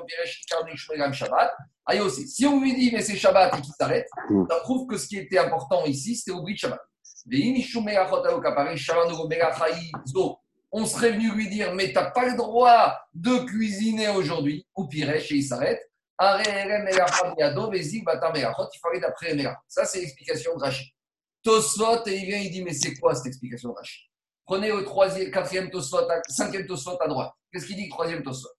[0.06, 0.32] Piresh.
[1.86, 2.28] Aïe aussi.
[2.30, 4.08] Si on lui dit, mais c'est Shabbat et qu'il s'arrête,
[4.50, 6.80] ça prouve que ce qui était important ici, c'était au de Shabbat.
[10.72, 14.88] On serait venu lui dire, mais tu n'as pas le droit de cuisiner aujourd'hui, ou
[14.88, 15.82] pire, et il s'arrête.
[18.74, 19.36] Il fallait d'après
[19.68, 20.88] Ça, c'est l'explication de Rachid.
[21.44, 24.09] Tosfot, et il vient, il dit, mais c'est quoi cette explication de Rachid?
[24.50, 27.32] Prenez le troisième, quatrième Tosfot, cinquième Tosfot à droite.
[27.52, 28.50] Qu'est-ce qu'il dit le troisième Tosfot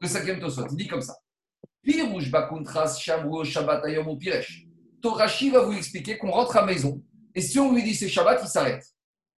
[0.00, 1.18] Le cinquième Tosfot, il dit comme ça.
[1.82, 4.64] Pirouj bakuntras shamru shabbat ayom ou piresh.
[5.04, 7.02] Rachid va vous expliquer qu'on rentre à maison
[7.34, 8.86] et si on lui dit c'est Shabbat, il s'arrête.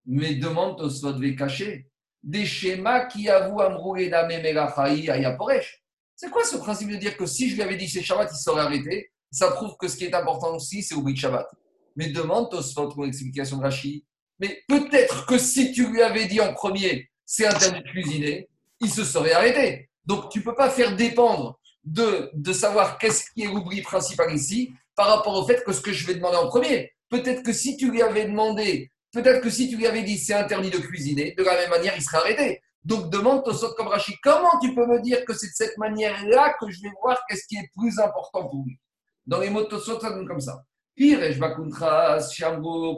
[0.07, 1.89] Mais demande Tosfot devait cacher
[2.23, 5.83] des schémas qui avouent Amroué Melachaï Ayaporesh.
[6.15, 8.39] C'est quoi ce principe de dire que si je lui avais dit c'est Shabbat, il
[8.39, 9.11] serait arrêté?
[9.33, 11.49] Ça prouve que ce qui est important aussi, c'est oublier Shabbat.
[11.97, 14.05] Mais demande Tosfot pour l'explication de Rachid.
[14.41, 18.49] Mais peut-être que si tu lui avais dit en premier c'est interdit de cuisiner,
[18.81, 19.89] il se serait arrêté.
[20.05, 24.35] Donc tu ne peux pas faire dépendre de, de savoir qu'est-ce qui est l'oubli principal
[24.35, 26.93] ici par rapport au fait que ce que je vais demander en premier.
[27.09, 30.35] Peut-être que si tu lui avais demandé, peut-être que si tu lui avais dit c'est
[30.35, 32.63] interdit de cuisiner, de la même manière, il serait arrêté.
[32.85, 36.57] Donc demande Tosot comme Rachid, comment tu peux me dire que c'est de cette manière-là
[36.61, 38.79] que je vais voir qu'est-ce qui est plus important pour lui?
[39.27, 40.63] Dans les mots de Tosot, ça donne comme ça.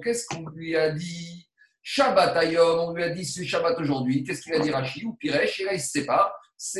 [0.02, 1.48] Qu'est-ce qu'on lui a dit?
[1.82, 4.22] Shabbat Ayom, on lui a dit c'est Shabbat aujourd'hui.
[4.22, 6.32] Qu'est-ce qu'il a dit Rachid Ou Piresh, et là il se sépare,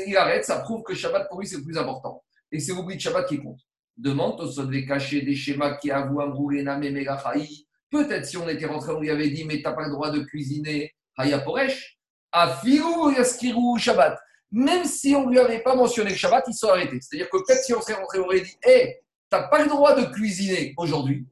[0.07, 2.23] il arrête, ça prouve que Shabbat pour lui c'est le plus important.
[2.53, 3.61] Et c'est l'oubli de Shabbat qui compte.
[3.97, 7.67] Demande au de cacher des schémas qui avouent Amroulena Memegachaï.
[7.91, 10.11] Peut-être si on était rentré, on lui avait dit, mais tu n'as pas le droit
[10.11, 11.99] de cuisiner Haya Poresh,
[12.31, 14.19] Afiru Yaskiru Shabbat.
[14.51, 16.99] Même si on lui avait pas mentionné le Shabbat, il serait arrêté.
[17.01, 19.01] C'est-à-dire que peut-être si on serait rentré, on aurait dit, hé, hey, tu
[19.33, 21.26] n'as pas le droit de cuisiner aujourd'hui,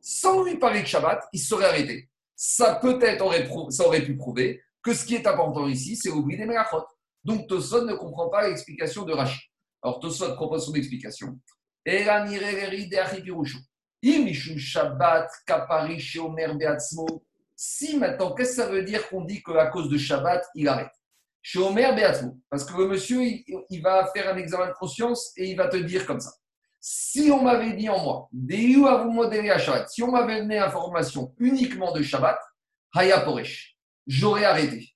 [0.00, 2.08] sans lui parler de Shabbat, il serait arrêté.
[2.36, 3.48] Ça peut-être aurait,
[3.80, 6.84] aurait pu prouver que ce qui est important ici, c'est l'oubli des Megachot.
[7.24, 9.40] Donc Tosson ne comprend pas l'explication de Rachid.
[9.82, 11.38] Alors Tosson propose son explication.
[17.56, 20.92] Si maintenant, qu'est-ce que ça veut dire qu'on dit qu'à cause de Shabbat, il arrête?
[21.42, 21.94] Chez Omer
[22.50, 26.06] Parce que monsieur, il, va faire un examen de conscience et il va te dire
[26.06, 26.30] comme ça.
[26.80, 29.30] Si on m'avait dit en moi, vous
[29.88, 32.38] si on m'avait donné information uniquement de Shabbat,
[32.94, 33.26] Haya
[34.06, 34.94] j'aurais arrêté.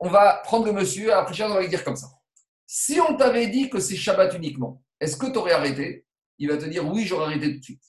[0.00, 2.08] On va prendre le monsieur, après on va lui dire comme ça.
[2.66, 6.04] Si on t'avait dit que c'est Shabbat uniquement, est-ce que tu aurais arrêté?
[6.38, 7.82] Il va te dire oui, j'aurais arrêté tout de suite.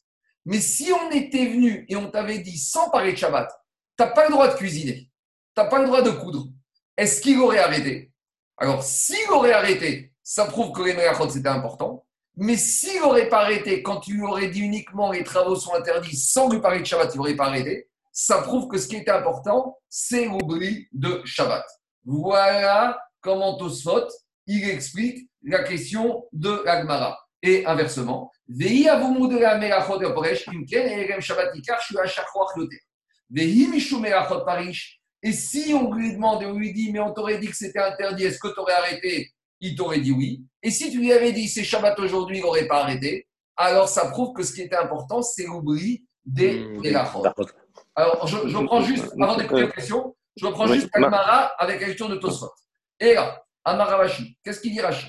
[0.46, 3.50] Mais si on était venu et on t'avait dit sans parler de Shabbat,
[3.98, 5.10] tu n'as pas le droit de cuisiner,
[5.56, 6.48] tu n'as pas le droit de coudre,
[6.98, 8.12] est-ce qu'il aurait arrêté?
[8.58, 12.06] Alors, s'il aurait arrêté, ça prouve que les Merachot c'était important.
[12.36, 16.16] Mais s'il n'aurait pas arrêté, quand tu lui aurais dit uniquement les travaux sont interdits
[16.16, 19.10] sans lui parler de Shabbat, il n'aurait pas arrêté, ça prouve que ce qui était
[19.10, 21.66] important, c'est l'oubli de Shabbat.
[22.06, 24.08] Voilà comment Tosfot
[24.46, 27.18] il explique la question de l'Agmara.
[27.42, 28.32] Et inversement,
[35.22, 37.80] et si on lui demande et on lui dit, mais on t'aurait dit que c'était
[37.80, 39.32] interdit, est-ce que tu aurais arrêté
[39.62, 40.46] Il t'aurait dit oui.
[40.64, 43.28] Et si tu lui avais dit, c'est Shabbat aujourd'hui, il n'aurait pas arrêté.
[43.56, 46.96] Alors ça prouve que ce qui était important, c'est l'oubli des mmh,
[47.96, 51.88] Alors je, je prends juste, avant d'écouter la question, je reprends juste Agmara avec la
[51.88, 52.52] question de Tosfot.
[53.00, 54.38] Et là, Amaravashi.
[54.44, 55.08] Qu'est-ce qu'il dit Rashi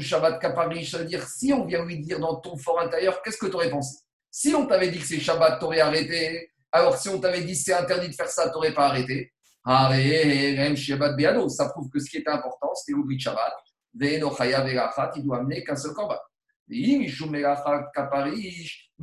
[0.00, 3.38] Shabbat Kapari, ça veut dire si on vient lui dire dans ton fort intérieur, qu'est-ce
[3.38, 3.98] que tu aurais pensé?
[4.30, 6.50] Si on t'avait dit que c'est Shabbat, tu aurais arrêté.
[6.72, 9.32] Alors si on t'avait dit c'est interdit de faire ça, tu n'aurais pas arrêté.
[9.66, 9.88] Ça
[11.70, 13.54] prouve que ce qui était important, c'était l'oubli de Shabbat.
[14.00, 14.20] il
[15.24, 16.18] doit amener qu'un seul corban.
[16.68, 17.08] Mais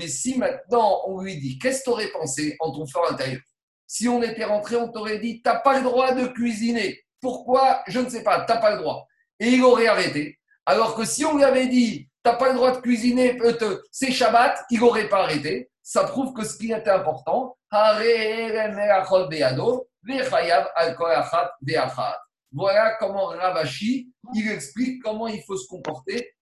[0.07, 3.41] si maintenant on lui dit, qu'est-ce que tu aurais pensé en ton fort intérieur?
[3.88, 7.01] Si on était rentré, on t'aurait dit, tu n'as pas le droit de cuisiner.
[7.20, 7.84] Pourquoi?
[7.88, 9.07] Je ne sais pas, tu n'as pas le droit.
[9.39, 10.38] Et il aurait arrêté.
[10.66, 13.82] Alors que si on lui avait dit, tu n'as pas le droit de cuisiner, euh,
[13.91, 15.72] c'est Shabbat, il n'aurait pas arrêté.
[15.84, 17.57] Ça prouve que ce qui était important,
[22.54, 26.34] voilà comment Ravashi, il explique comment il faut se comporter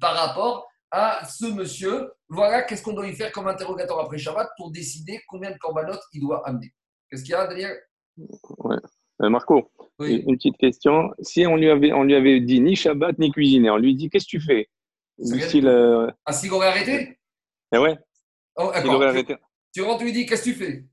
[0.00, 2.12] par rapport à ce monsieur.
[2.28, 6.02] Voilà qu'est-ce qu'on doit lui faire comme interrogatoire après Shabbat pour décider combien de corbanotes
[6.12, 6.72] il doit amener.
[7.10, 7.78] Qu'est-ce qu'il y a, Daniel
[8.58, 8.76] ouais.
[9.22, 9.70] Euh, Marco,
[10.00, 11.10] une petite question.
[11.20, 14.10] Si on lui, avait, on lui avait dit ni Shabbat ni cuisiner, on lui dit
[14.10, 14.68] qu'est-ce que tu fais?
[15.18, 16.10] Style, euh...
[16.26, 17.18] Ah, s'il aurait arrêté?
[17.72, 17.98] Eh ouais.
[18.56, 19.36] Oh, aurait arrêté.
[19.72, 20.84] Tu rentres, tu lui dis qu'est-ce que tu fais?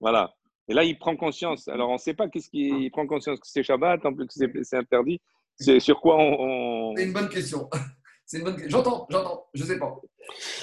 [0.00, 0.34] Voilà.
[0.68, 1.68] Et là, il prend conscience.
[1.68, 4.62] Alors, on ne sait pas qu'est-ce qu'il prend conscience que c'est Shabbat, en plus que
[4.62, 5.20] c'est interdit.
[5.56, 6.94] C'est sur quoi on.
[6.96, 7.68] C'est une bonne question.
[8.24, 8.78] C'est une bonne question.
[8.78, 9.94] J'entends, j'entends, je ne sais pas.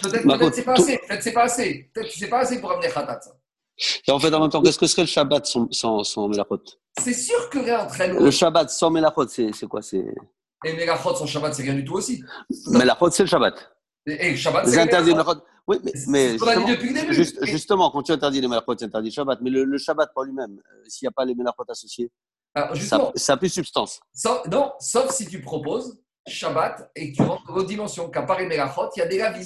[0.01, 0.97] Peut-être que peut c'est pas assez.
[0.97, 1.91] Peut-être c'est pas assez.
[1.93, 3.19] Peut-être que c'est pas assez pour amener Khatat.
[4.07, 6.63] Et en fait, en même temps, qu'est-ce que serait le Shabbat sans, sans, sans Melachot?
[6.99, 9.81] C'est sûr que rien très Le Shabbat sans Melachot, c'est quoi?
[9.81, 10.05] C'est...
[10.65, 12.23] Et Melachot sans Shabbat, c'est rien du tout aussi.
[12.71, 13.71] Melachot, c'est le Shabbat.
[14.07, 15.41] Et, Shabbat, c'est interdit Melachot.
[15.69, 17.13] Oui, mais, mais justement, dit depuis le début.
[17.13, 19.39] Juste, justement, quand tu interdis les Melachot, tu interdis le Shabbat.
[19.41, 22.11] Mais le, le Shabbat par lui-même, euh, s'il n'y a pas les Melachot associés,
[22.55, 23.99] Alors, ça, ça a plus substance.
[24.51, 28.09] non, sauf si tu proposes Shabbat et que tu rentres aux dimensions.
[28.09, 29.45] Qu'à part les Melachot, il y a des Ravim.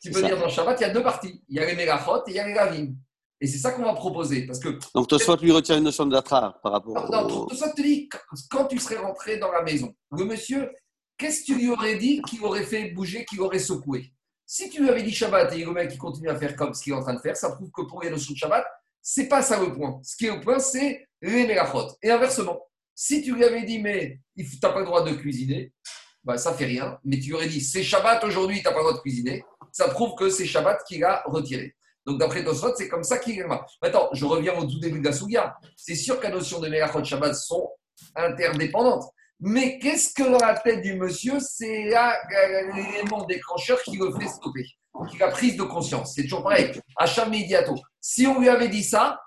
[0.00, 1.44] Tu peux dire dans Shabbat, il y a deux parties.
[1.50, 2.94] Il y a les Melachot et il y a les Ravim.
[3.38, 4.46] Et c'est ça qu'on va proposer.
[4.46, 7.82] Parce que, Donc, Tosfot lui retire une notion d'atra par rapport Non, non Tosfot te
[7.82, 8.08] dit,
[8.48, 10.72] quand tu serais rentré dans la maison, le monsieur,
[11.18, 14.14] qu'est-ce que tu lui aurais dit qui aurait fait bouger, qui aurait secoué?
[14.54, 16.82] Si tu lui avais dit Shabbat et le mec qui continue à faire comme ce
[16.82, 18.62] qu'il est en train de faire, ça prouve que pour les notions de Shabbat,
[19.00, 19.98] c'est pas ça le point.
[20.02, 21.88] Ce qui est le point, c'est les mélachot.
[22.02, 22.60] Et inversement,
[22.94, 25.72] si tu lui avais dit, mais tu n'as pas le droit de cuisiner,
[26.22, 26.98] bah, ça fait rien.
[27.02, 29.42] Mais tu lui aurais dit, c'est Shabbat aujourd'hui, tu n'as pas le droit de cuisiner,
[29.72, 31.74] ça prouve que c'est Shabbat qu'il a retiré.
[32.04, 33.46] Donc, d'après Tosfot, c'est comme ça qu'il est.
[33.46, 35.56] Maintenant, je reviens au tout début de la Souga.
[35.78, 37.70] C'est sûr que la notion de Melachot Shabbat sont
[38.14, 39.04] interdépendantes.
[39.44, 41.90] Mais qu'est-ce que dans la tête du monsieur, c'est
[42.74, 44.64] l'élément déclencheur qui le fait stopper,
[45.10, 46.14] qui a prise de conscience.
[46.14, 46.70] C'est toujours pareil.
[46.96, 47.74] Achat immédiato.
[48.00, 49.20] Si on lui avait dit ça,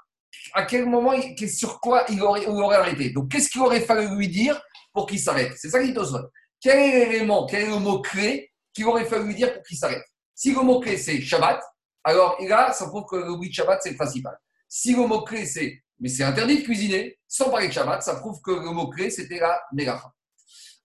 [0.54, 1.14] à quel moment,
[1.48, 3.10] sur quoi il aurait, aurait arrêté?
[3.10, 4.62] Donc, qu'est-ce qu'il aurait fallu lui dire
[4.94, 5.52] pour qu'il s'arrête?
[5.58, 6.30] C'est ça qu'il Tosfot.
[6.62, 10.06] Quel est l'élément, quel est le mot-clé qu'il aurait fallu lui dire pour qu'il s'arrête?
[10.34, 11.62] Si le mot-clé c'est Shabbat,
[12.06, 14.38] alors là, ça prouve que oui de Shabbat, c'est le principal.
[14.70, 18.42] Si le mot-clé, c'est mais c'est interdit de cuisiner, sans parler de Shabbat, ça prouve
[18.42, 20.12] que le mot-clé, c'était la mélacha.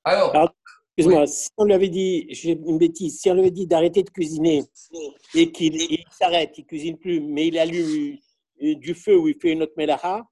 [0.04, 0.34] Alors.
[0.96, 4.02] Excuse-moi, si on lui avait dit, j'ai une bêtise, si on lui avait dit d'arrêter
[4.02, 4.64] de cuisiner
[5.34, 8.18] et qu'il s'arrête, il ne cuisine plus, mais il allume
[8.60, 10.22] du feu ou il fait une autre mélacha.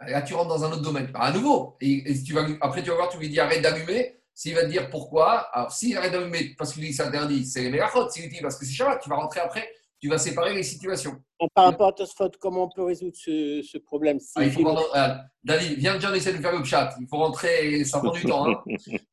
[0.00, 1.10] Là, tu rentres dans un autre domaine.
[1.14, 4.20] À nouveau, et, tu vas, après, tu vas voir, tu lui dis arrête d'allumer.
[4.34, 7.46] S'il va te dire pourquoi, alors s'il arrête d'allumer parce qu'il dit que c'est interdit,
[7.46, 7.82] c'est les.
[8.10, 9.66] S'il dit parce que c'est Shabbat, tu vas rentrer après,
[9.98, 11.18] tu vas séparer les situations.
[11.54, 15.14] Par rapport à Tosfot, comment on peut résoudre ce, problème ah, euh,
[15.44, 16.94] David, viens déjà, on essaie de faire le chat.
[17.00, 18.48] Il faut rentrer, ça prend du temps.
[18.48, 18.62] Hein.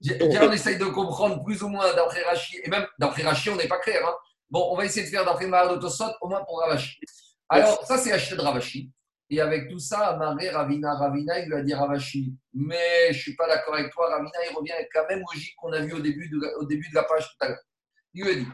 [0.01, 2.57] viens, on essaye de comprendre plus ou moins d'après Rachi.
[2.63, 4.01] Et même d'après Rachi, on n'est pas clair.
[4.07, 4.13] Hein.
[4.49, 6.99] Bon, on va essayer de faire d'après Mahar de Tosfot, au moins pour Ravashi.
[7.49, 8.91] Alors, ça, c'est acheté de Ravashi.
[9.29, 13.21] Et avec tout ça, Amaré, Ravina, Ravina, il lui a dit Ravashi, mais je ne
[13.21, 15.93] suis pas d'accord avec toi, Ravina, il revient avec la même logique qu'on a vu
[15.93, 17.63] au début, de, au début de la page tout à l'heure.
[18.13, 18.47] Il lui a dit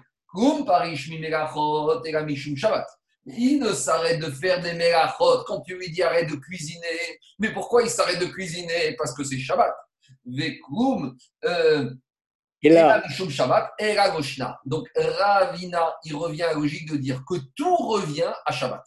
[3.25, 7.19] il ne s'arrête de faire des melachot quand tu lui dis arrête de cuisiner.
[7.37, 8.95] Mais pourquoi il s'arrête de cuisiner?
[8.97, 9.73] Parce que c'est Shabbat.
[10.25, 11.15] Vekum,
[11.45, 11.93] euh,
[12.61, 13.95] Shabbat, et
[14.65, 18.83] Donc Ravina, il revient à la logique de dire que tout revient à Shabbat.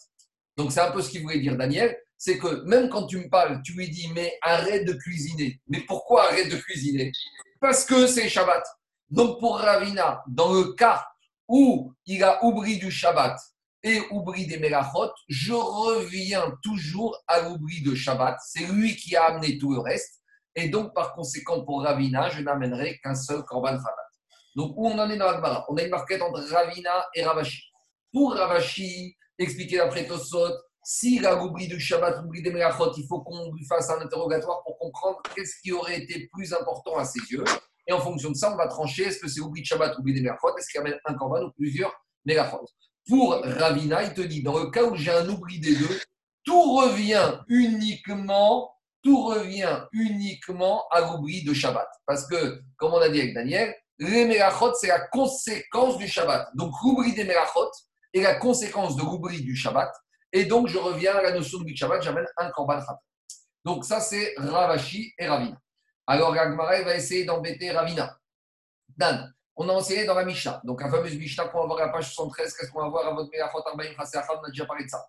[0.57, 3.28] Donc c'est un peu ce qu'il voulait dire Daniel, c'est que même quand tu me
[3.28, 5.61] parles, tu lui dis mais arrête de cuisiner.
[5.68, 7.11] Mais pourquoi arrête de cuisiner?
[7.61, 8.64] Parce que c'est Shabbat.
[9.11, 11.07] Donc pour Ravina, dans le cas
[11.49, 13.39] où il a oublié du Shabbat
[13.85, 18.39] et oublié des Melachot, je reviens toujours à l'oubli de Shabbat.
[18.47, 20.20] C'est lui qui a amené tout le reste.
[20.55, 24.09] Et donc, par conséquent, pour Ravina, je n'amènerai qu'un seul Korban Khatat.
[24.55, 27.62] Donc, où on en est dans la On a une marquette entre Ravina et Ravashi.
[28.12, 30.53] Pour Ravashi, expliqué d'après Tosot,
[30.85, 34.62] s'il a oublié du Shabbat, oublié des Melachot, il faut qu'on lui fasse un interrogatoire
[34.64, 37.45] pour comprendre qu'est-ce qui aurait été plus important à ses yeux.
[37.87, 40.12] Et en fonction de ça, on va trancher est-ce que c'est oubli de Shabbat, oubli
[40.12, 41.93] des Merachot, est-ce qu'il y a un Korban ou plusieurs
[42.24, 42.66] Merachot.
[43.09, 46.00] Pour Ravina, il te dit dans le cas où j'ai un oubli des deux,
[46.44, 51.88] tout revient uniquement, tout revient uniquement à l'oubli de Shabbat.
[52.07, 54.40] Parce que, comme on a dit avec Daniel, les
[54.80, 56.48] c'est la conséquence du Shabbat.
[56.55, 57.70] Donc, l'oubli des Merachot
[58.14, 59.92] est la conséquence de l'oubli du Shabbat.
[60.32, 63.00] Et donc, je reviens à la notion de Shabbat, j'amène un Korban Khatat.
[63.64, 65.57] Donc, ça, c'est Ravashi et Ravina.
[66.07, 68.18] Alors Agmara va essayer d'embêter Ravina.
[68.96, 70.61] Dan, on a enseigné dans la Mishnah.
[70.64, 73.07] Donc, la fameuse Mishnah qu'on va voir à la page 73, qu'est-ce qu'on va voir
[73.07, 75.05] à votre Melachot Arbaim on a déjà parlé de ça.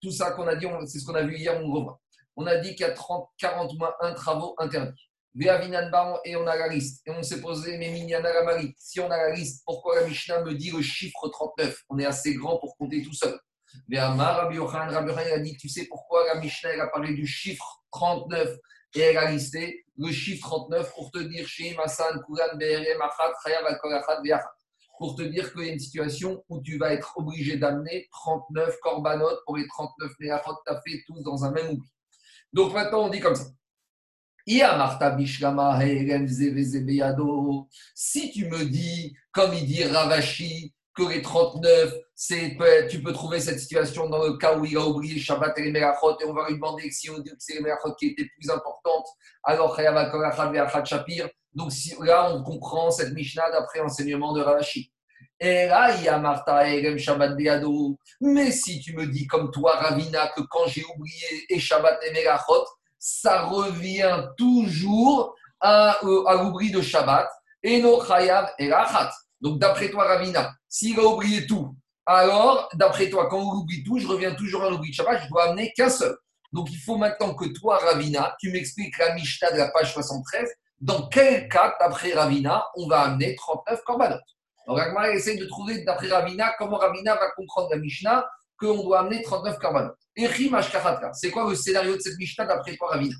[0.00, 2.00] Tout ça qu'on a dit, c'est ce qu'on a vu hier, on revoit.
[2.36, 5.08] On a dit qu'il y a 30, 40 un travaux interdits.
[5.36, 7.02] Et on a la liste.
[7.06, 10.42] Et on s'est posé, mais Minyana la Si on a la liste, pourquoi la Mishnah
[10.42, 13.38] me dit le chiffre 39 On est assez grand pour compter tout seul.
[13.88, 17.14] Mais Amar Rabbi Yochan, Rabbi a dit Tu sais pourquoi la Mishnah elle a parlé
[17.14, 18.48] du chiffre 39
[18.94, 21.46] et elle a listé le chiffre 39 pour te dire
[24.98, 28.78] Pour te dire qu'il y a une situation où tu vas être obligé d'amener 39
[28.80, 31.88] korbanot pour les 39 méachot que tu as fait tous dans un même oubli.
[32.52, 33.46] Donc maintenant, on dit comme ça.
[34.46, 34.60] Si
[38.30, 41.92] tu me dis, comme il dit Ravashi, que les 39,
[42.88, 45.72] tu peux trouver cette situation dans le cas où il a oublié Shabbat et les
[45.72, 48.28] Merachot, et on va lui demander si on dit que c'est les Merachot qui étaient
[48.38, 49.06] plus importantes,
[49.42, 49.76] alors
[50.84, 51.28] Shapir.
[51.52, 51.70] Donc
[52.00, 54.92] là, on comprend cette Mishnah d'après enseignement de Ravashi.
[55.40, 57.96] Et là, il y a Martha et Shabbat Beado.
[58.20, 62.12] Mais si tu me dis comme toi, Ravina, que quand j'ai oublié et Shabbat et
[62.12, 62.64] Merachot,
[62.98, 67.28] ça revient toujours à, euh, à l'oubli de Shabbat
[67.62, 69.10] et no Chayav et Rachat.
[69.44, 71.76] Donc, d'après toi, Ravina, s'il a oublié tout,
[72.06, 75.28] alors, d'après toi, quand on oublie tout, je reviens toujours à l'oubli de Shabbat, je
[75.28, 76.16] dois amener qu'un seul.
[76.50, 80.50] Donc, il faut maintenant que toi, Ravina, tu m'expliques la Mishnah de la page 73.
[80.80, 84.16] Dans quel cas, d'après Ravina, on va amener 39 korbanot
[84.66, 88.26] Donc, Agmar essaye de trouver, d'après Ravina, comment Ravina va comprendre la Mishnah
[88.58, 89.92] qu'on doit amener 39 korbanot.
[90.16, 90.26] Et
[91.12, 93.16] c'est quoi le scénario de cette Mishnah d'après toi, Ravina?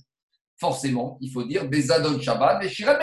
[0.58, 2.98] Forcément, il faut dire Bezadon Shabbat et Shirat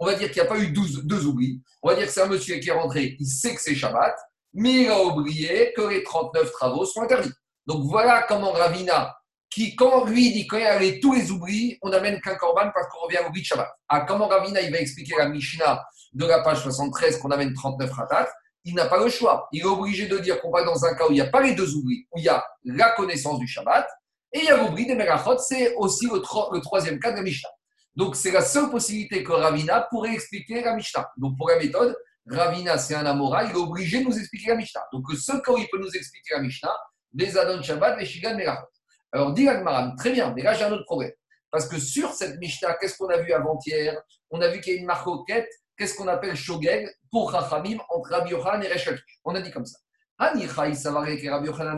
[0.00, 1.62] on va dire qu'il n'y a pas eu 12, deux oublis.
[1.82, 4.16] On va dire que c'est un monsieur qui est rentré, il sait que c'est Shabbat,
[4.54, 7.32] mais il a oublié que les 39 travaux sont interdits.
[7.66, 9.14] Donc voilà comment Ravina,
[9.48, 12.88] qui, quand lui dit qu'il y a tous les oublis, on n'amène qu'un korban parce
[12.88, 13.68] qu'on revient à l'oubli de Shabbat.
[13.88, 15.84] Ah, comment Ravina, il va expliquer la Mishnah
[16.14, 18.28] de la page 73 qu'on amène 39 ratat
[18.64, 19.48] il n'a pas le choix.
[19.52, 21.42] Il est obligé de dire qu'on va dans un cas où il n'y a pas
[21.42, 23.86] les deux oublis, où il y a la connaissance du Shabbat,
[24.32, 27.22] et il y a l'oubli des Megachot, c'est aussi le, le, troisième cas de la
[27.22, 27.48] Mishnah.
[27.96, 31.10] Donc, c'est la seule possibilité que Ravina pourrait expliquer la Mishnah.
[31.16, 34.56] Donc, pour la méthode, Ravina, c'est un Amora, il est obligé de nous expliquer la
[34.56, 34.84] Mishnah.
[34.92, 36.74] Donc, le seul cas il peut nous expliquer la Mishnah,
[37.14, 38.66] les Adon Shabbat, les Shigan, Merachot.
[39.12, 41.12] Alors, dit Agmaram, très bien, mais là, j'ai un autre problème.
[41.50, 44.00] Parce que sur cette Mishnah, qu'est-ce qu'on a vu avant-hier?
[44.30, 48.10] On a vu qu'il y a une marcoquette, qu'est-ce qu'on appelle Shogeg, pour Chachamim, entre
[48.10, 49.00] Rabbi Yochanan et Reshach.
[49.24, 49.78] On a dit comme ça.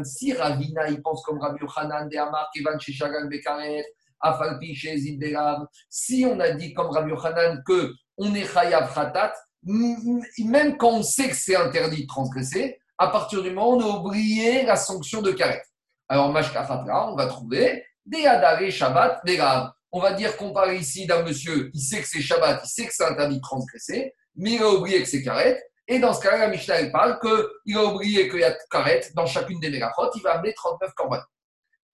[0.04, 3.86] Si Ravina, il pense comme Rabbi Yochanan, de Amar, Kevan, Sheshagan, Bekaret,
[5.88, 11.02] si on a dit comme Rabbi Yochanan que on est chayav khatat, même quand on
[11.02, 14.76] sait que c'est interdit de transgresser, à partir du moment où on a oublié la
[14.76, 15.62] sanction de karet.
[16.08, 19.40] Alors, Mashkafatra, on va trouver des adare Shabbat, des
[19.92, 22.86] On va dire qu'on parle ici d'un monsieur, il sait que c'est Shabbat, il sait
[22.86, 25.62] que c'est interdit de transgresser, mais il a oublié que c'est karet.
[25.88, 29.26] Et dans ce cas-là, la Mishnah parle qu'il a oublié qu'il y a karet dans
[29.26, 31.18] chacune des mégachot, il va amener 39 korban.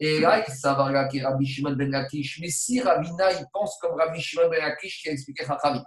[0.01, 2.41] Et là, il s'avère qu'il Rabbi Shimon ben Lakish.
[2.41, 5.85] Mais si Ravina, il pense comme Rabbi Shimon ben Lakish qui a expliqué Chachamim.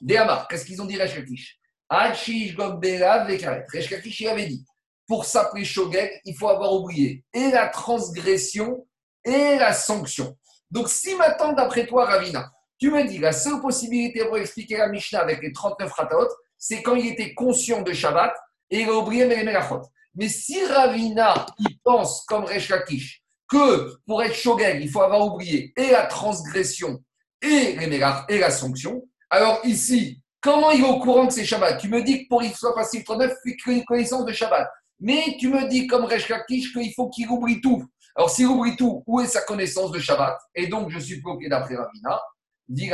[0.00, 1.58] Déamar, qu'est-ce qu'ils ont dit Resh Lakish?
[1.88, 3.66] Achish Gobbera Vekaret.
[3.72, 4.64] Resh Lakish, il avait dit
[5.10, 8.86] pour s'appeler Shogeg, il faut avoir oublié et la transgression
[9.24, 10.38] et la sanction.
[10.70, 12.48] Donc, si maintenant, d'après toi, Ravina,
[12.78, 16.80] tu me dis la seule possibilité pour expliquer la Mishnah avec les 39 Khataot, c'est
[16.84, 18.32] quand il était conscient de Shabbat
[18.70, 19.82] et il a oublié les Melachot.
[20.14, 23.19] Mais si Ravina, il pense comme Resh Lakish,
[23.50, 27.02] que pour être shogeg, il faut avoir oublié et la transgression
[27.42, 29.02] et, les et la sanction.
[29.28, 31.80] Alors ici, comment il est au courant que c'est Shabbat?
[31.80, 34.68] Tu me dis que pour qu'il soit passif 39, il faut une connaissance de Shabbat.
[35.00, 37.84] Mais tu me dis, comme Resh Kakish, qu'il faut qu'il oublie tout.
[38.14, 40.38] Alors s'il oublie tout, où est sa connaissance de Shabbat?
[40.54, 42.20] Et donc, je suis bloqué d'après Ravina,
[42.68, 42.90] dit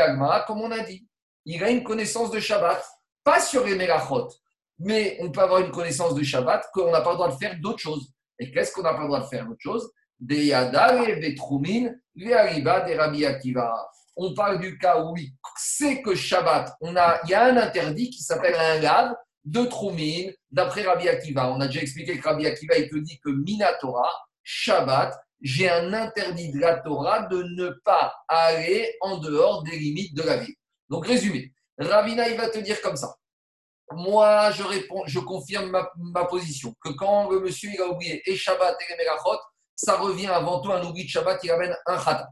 [0.47, 1.07] comme on a dit.
[1.45, 2.85] Il a une connaissance de Shabbat,
[3.25, 4.29] pas sur les Melachot,
[4.79, 7.57] mais on peut avoir une connaissance de Shabbat qu'on n'a pas le droit de faire
[7.61, 8.13] d'autres choses.
[8.39, 9.91] Et qu'est-ce qu'on n'a pas le droit de faire d'autres choses.
[14.19, 17.57] On parle du cas où il sait que Shabbat, on a, il y a un
[17.57, 19.15] interdit qui s'appelle un lave
[19.45, 21.53] de Troumin, d'après Rabbi Akiva.
[21.53, 24.11] On a déjà expliqué que Rabbi Akiva, il te dit que Minatora,
[24.43, 30.17] Shabbat, j'ai un interdit de la Torah de ne pas aller en dehors des limites
[30.17, 30.55] de la ville.
[30.89, 33.15] Donc, résumé, Ravina, il va te dire comme ça.
[33.93, 38.35] Moi, je réponds, je confirme ma, position, que quand le monsieur il a oublié et
[38.35, 39.09] Shabbat et les
[39.77, 42.29] ça revient avant tout à un oubli de Shabbat qui ramène un khatat.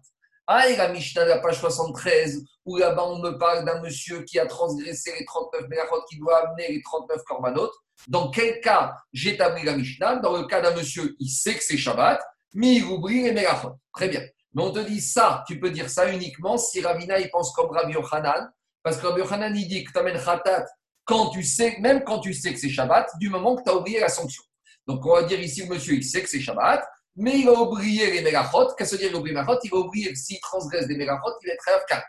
[0.46, 4.22] Ah, et la Mishnah de la page 73, où là-bas on me parle d'un monsieur
[4.24, 7.70] qui a transgressé les 39 merachot, qui doit amener les 39 korbanot.
[8.08, 10.16] Dans quel cas j'établis la Mishnah?
[10.16, 12.20] Dans le cas d'un monsieur, il sait que c'est Shabbat,
[12.54, 13.78] mais il oublie les merachot.
[13.94, 14.22] Très bien.
[14.52, 17.70] Mais on te dit ça, tu peux dire ça uniquement si Ravina il pense comme
[17.70, 18.50] Rabbi Yochanan,
[18.82, 20.66] parce que Rabbi Yochanan il dit que tu amènes Khatat
[21.04, 23.76] quand tu sais, même quand tu sais que c'est Shabbat, du moment que tu as
[23.76, 24.42] oublié la sanction.
[24.86, 26.84] Donc on va dire ici, monsieur, il sait que c'est Shabbat,
[27.16, 28.74] mais il va oublier les mégachot.
[28.76, 31.32] Qu'est-ce que dire il oublie les mégachot Il va oublier que s'il transgresse des mégachot,
[31.42, 32.04] il va être à 4.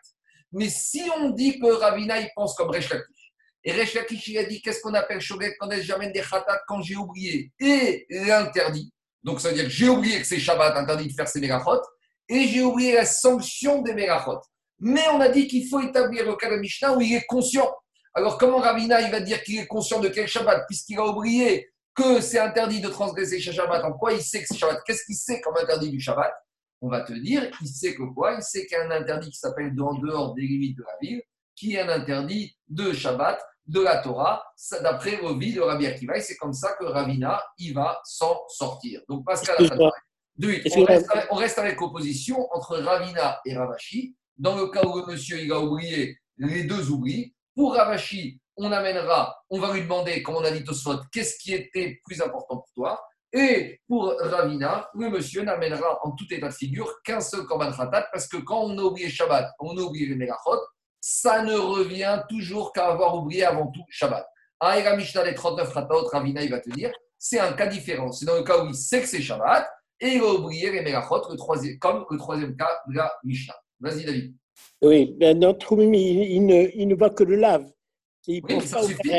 [0.53, 2.89] Mais si on dit que Ravina, il pense comme Resh
[3.67, 6.95] et Resh il a dit qu'est-ce qu'on appelle Shoget quand j'amène des khatat quand j'ai
[6.95, 8.93] oublié et l'interdit.
[9.23, 11.81] Donc ça veut dire que j'ai oublié que c'est Shabbat, interdit de faire ces mégachot,
[12.29, 14.39] et j'ai oublié la sanction des mégachot.
[14.79, 17.71] Mais on a dit qu'il faut établir le cas de Mishnah où il est conscient.
[18.13, 21.67] Alors comment Ravina, il va dire qu'il est conscient de quel Shabbat, puisqu'il a oublié
[21.95, 24.81] que c'est interdit de transgresser Shabbat En quoi il sait que c'est Shabbat?
[24.85, 26.33] Qu'est-ce qu'il sait comme interdit du Shabbat?
[26.81, 28.33] On va te dire, il sait que quoi?
[28.33, 30.97] Il sait qu'il y a un interdit qui s'appelle en dehors des limites de la
[31.01, 31.21] ville,
[31.55, 34.43] qui est un interdit de Shabbat, de la Torah,
[34.81, 36.17] d'après Rovi de Rabbi Akiva.
[36.17, 39.01] Et c'est comme ça que Ravina, il va s'en sortir.
[39.09, 44.15] Donc Pascal, on reste, avec, on reste avec l'opposition entre Ravina et Ravashi.
[44.37, 47.33] Dans le cas où le monsieur il a oublié, les deux oublient.
[47.55, 51.53] Pour Ravashi, on amènera, on va lui demander, comme on a dit Tosfot, qu'est-ce qui
[51.53, 56.53] était plus important pour toi Et pour Ravina, le monsieur n'amènera en tout état de
[56.53, 60.07] figure qu'un seul Korban Khatat, parce que quand on a oublié Shabbat, on a oublié
[60.07, 60.61] les Megachot,
[61.01, 64.25] ça ne revient toujours qu'à avoir oublié avant tout Shabbat.
[64.59, 68.11] Aïra Mishnah, les 39 Khataot, Ravina, il va te dire, c'est un cas différent.
[68.11, 69.69] C'est dans le cas où il sait que c'est Shabbat,
[69.99, 72.99] et il a oublié les Megachot, le troisième, comme le troisième cas de.
[73.81, 74.35] Vas-y, David.
[74.81, 77.65] Oui, ben notre il, ne, il ne voit que le lave.
[78.27, 79.11] Il oui, ça suffit.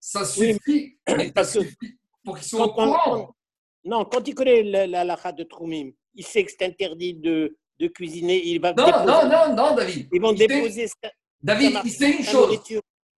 [0.00, 0.98] Ça suffit.
[1.08, 3.34] mais ça suffit pour qu'ils soient au courant.
[3.84, 7.88] non, quand il connaît la lacha de Troumim, il sait que c'est interdit de, de,
[7.88, 8.42] cuisiner.
[8.46, 10.08] Il va non, déposer, non, non, non, David.
[10.12, 10.86] Ils vont il déposer.
[10.86, 11.12] Sait,
[11.42, 12.58] David, il sait une chose.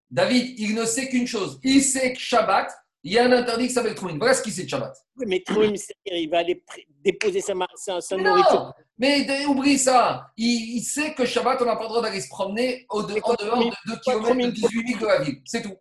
[0.09, 1.59] David, il ne sait qu'une chose.
[1.63, 2.71] Il sait que Shabbat,
[3.05, 4.17] il y a un interdit qui s'appelle Troumim.
[4.17, 4.97] Voilà ce qu'il sait de Shabbat.
[5.17, 5.73] Oui, mais Troumim,
[6.05, 6.63] il va aller
[7.03, 8.53] déposer sa, sa, sa nourriture.
[8.53, 10.25] Non, mais oublie ça.
[10.35, 13.13] Il, il, sait que Shabbat, on n'a pas le droit d'aller se promener au de,
[13.21, 15.39] en dehors de 2 km de 18 000 de la ville.
[15.45, 15.75] C'est tout.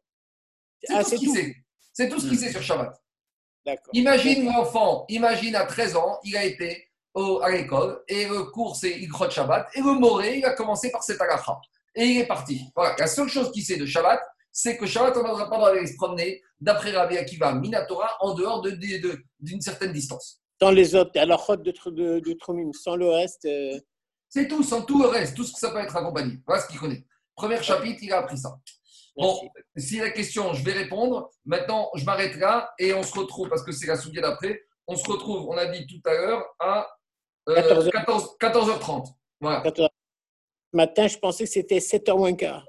[0.83, 1.57] C'est ah, tout ce qu'il sait.
[1.95, 2.95] C'est tout ce qu'il sait sur Shabbat.
[3.95, 8.77] Imagine l'enfant, imagine à 13 ans, il a été au, à l'école et le cours
[8.77, 11.59] c'est Ilkrot Shabbat et le Moré, il a commencé par cet agacha
[11.95, 12.67] et il est parti.
[12.75, 12.95] Voilà.
[12.99, 14.21] La seule chose qu'il sait de Shabbat,
[14.55, 18.17] c'est que Shabbat, on n'a pas le droit d'aller se promener, d'après Rabbi Akiva, Minatora,
[18.21, 20.41] en dehors d'une de, de, certaine distance.
[20.63, 23.45] Sans les autres, alors de, de, de Tromim, sans le reste.
[23.47, 23.79] Euh,
[24.29, 26.41] c'est tout, sans tout le reste, tout ce que ça peut être accompagné.
[26.47, 27.05] Voilà ce qu'il connaît.
[27.35, 28.57] Premier chapitre, il a appris ça.
[29.17, 29.41] Bon,
[29.77, 31.31] si la question, je vais répondre.
[31.45, 34.97] Maintenant, je m'arrête là et on se retrouve, parce que c'est la souillée d'après, on
[34.97, 36.89] se retrouve, on a dit tout à l'heure, à
[37.47, 37.91] 14,
[38.41, 39.09] h 30
[39.41, 39.65] Voilà.
[40.73, 42.65] Matin, je pensais que c'était 7h moins quart.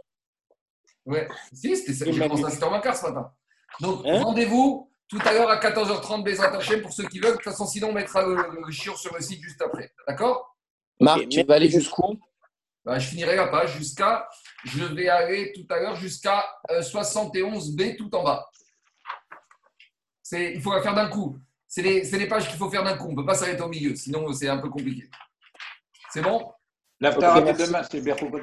[1.06, 3.32] Ouais, si, c'était je pense à 7h moins quart ce matin.
[3.80, 7.32] Donc, hein rendez-vous tout à l'heure à 14h30, Bézat Hachem, pour ceux qui veulent.
[7.32, 9.94] De toute façon, sinon, on mettra le, le sur le site juste après.
[10.08, 10.58] D'accord?
[11.00, 12.20] Marc, tu vas aller jusqu'où?
[12.84, 14.28] Bah, Je finirai la page jusqu'à.
[14.64, 18.50] Je vais aller tout à l'heure jusqu'à 71B euh, tout en bas.
[20.32, 21.38] Il faut la faire d'un coup.
[21.68, 23.08] C'est les, les, pages qu'il faut faire d'un coup.
[23.08, 25.10] On ne peut pas s'arrêter au milieu, sinon c'est un peu compliqué.
[26.12, 26.52] C'est bon?
[27.00, 28.00] La okay, demain, c'est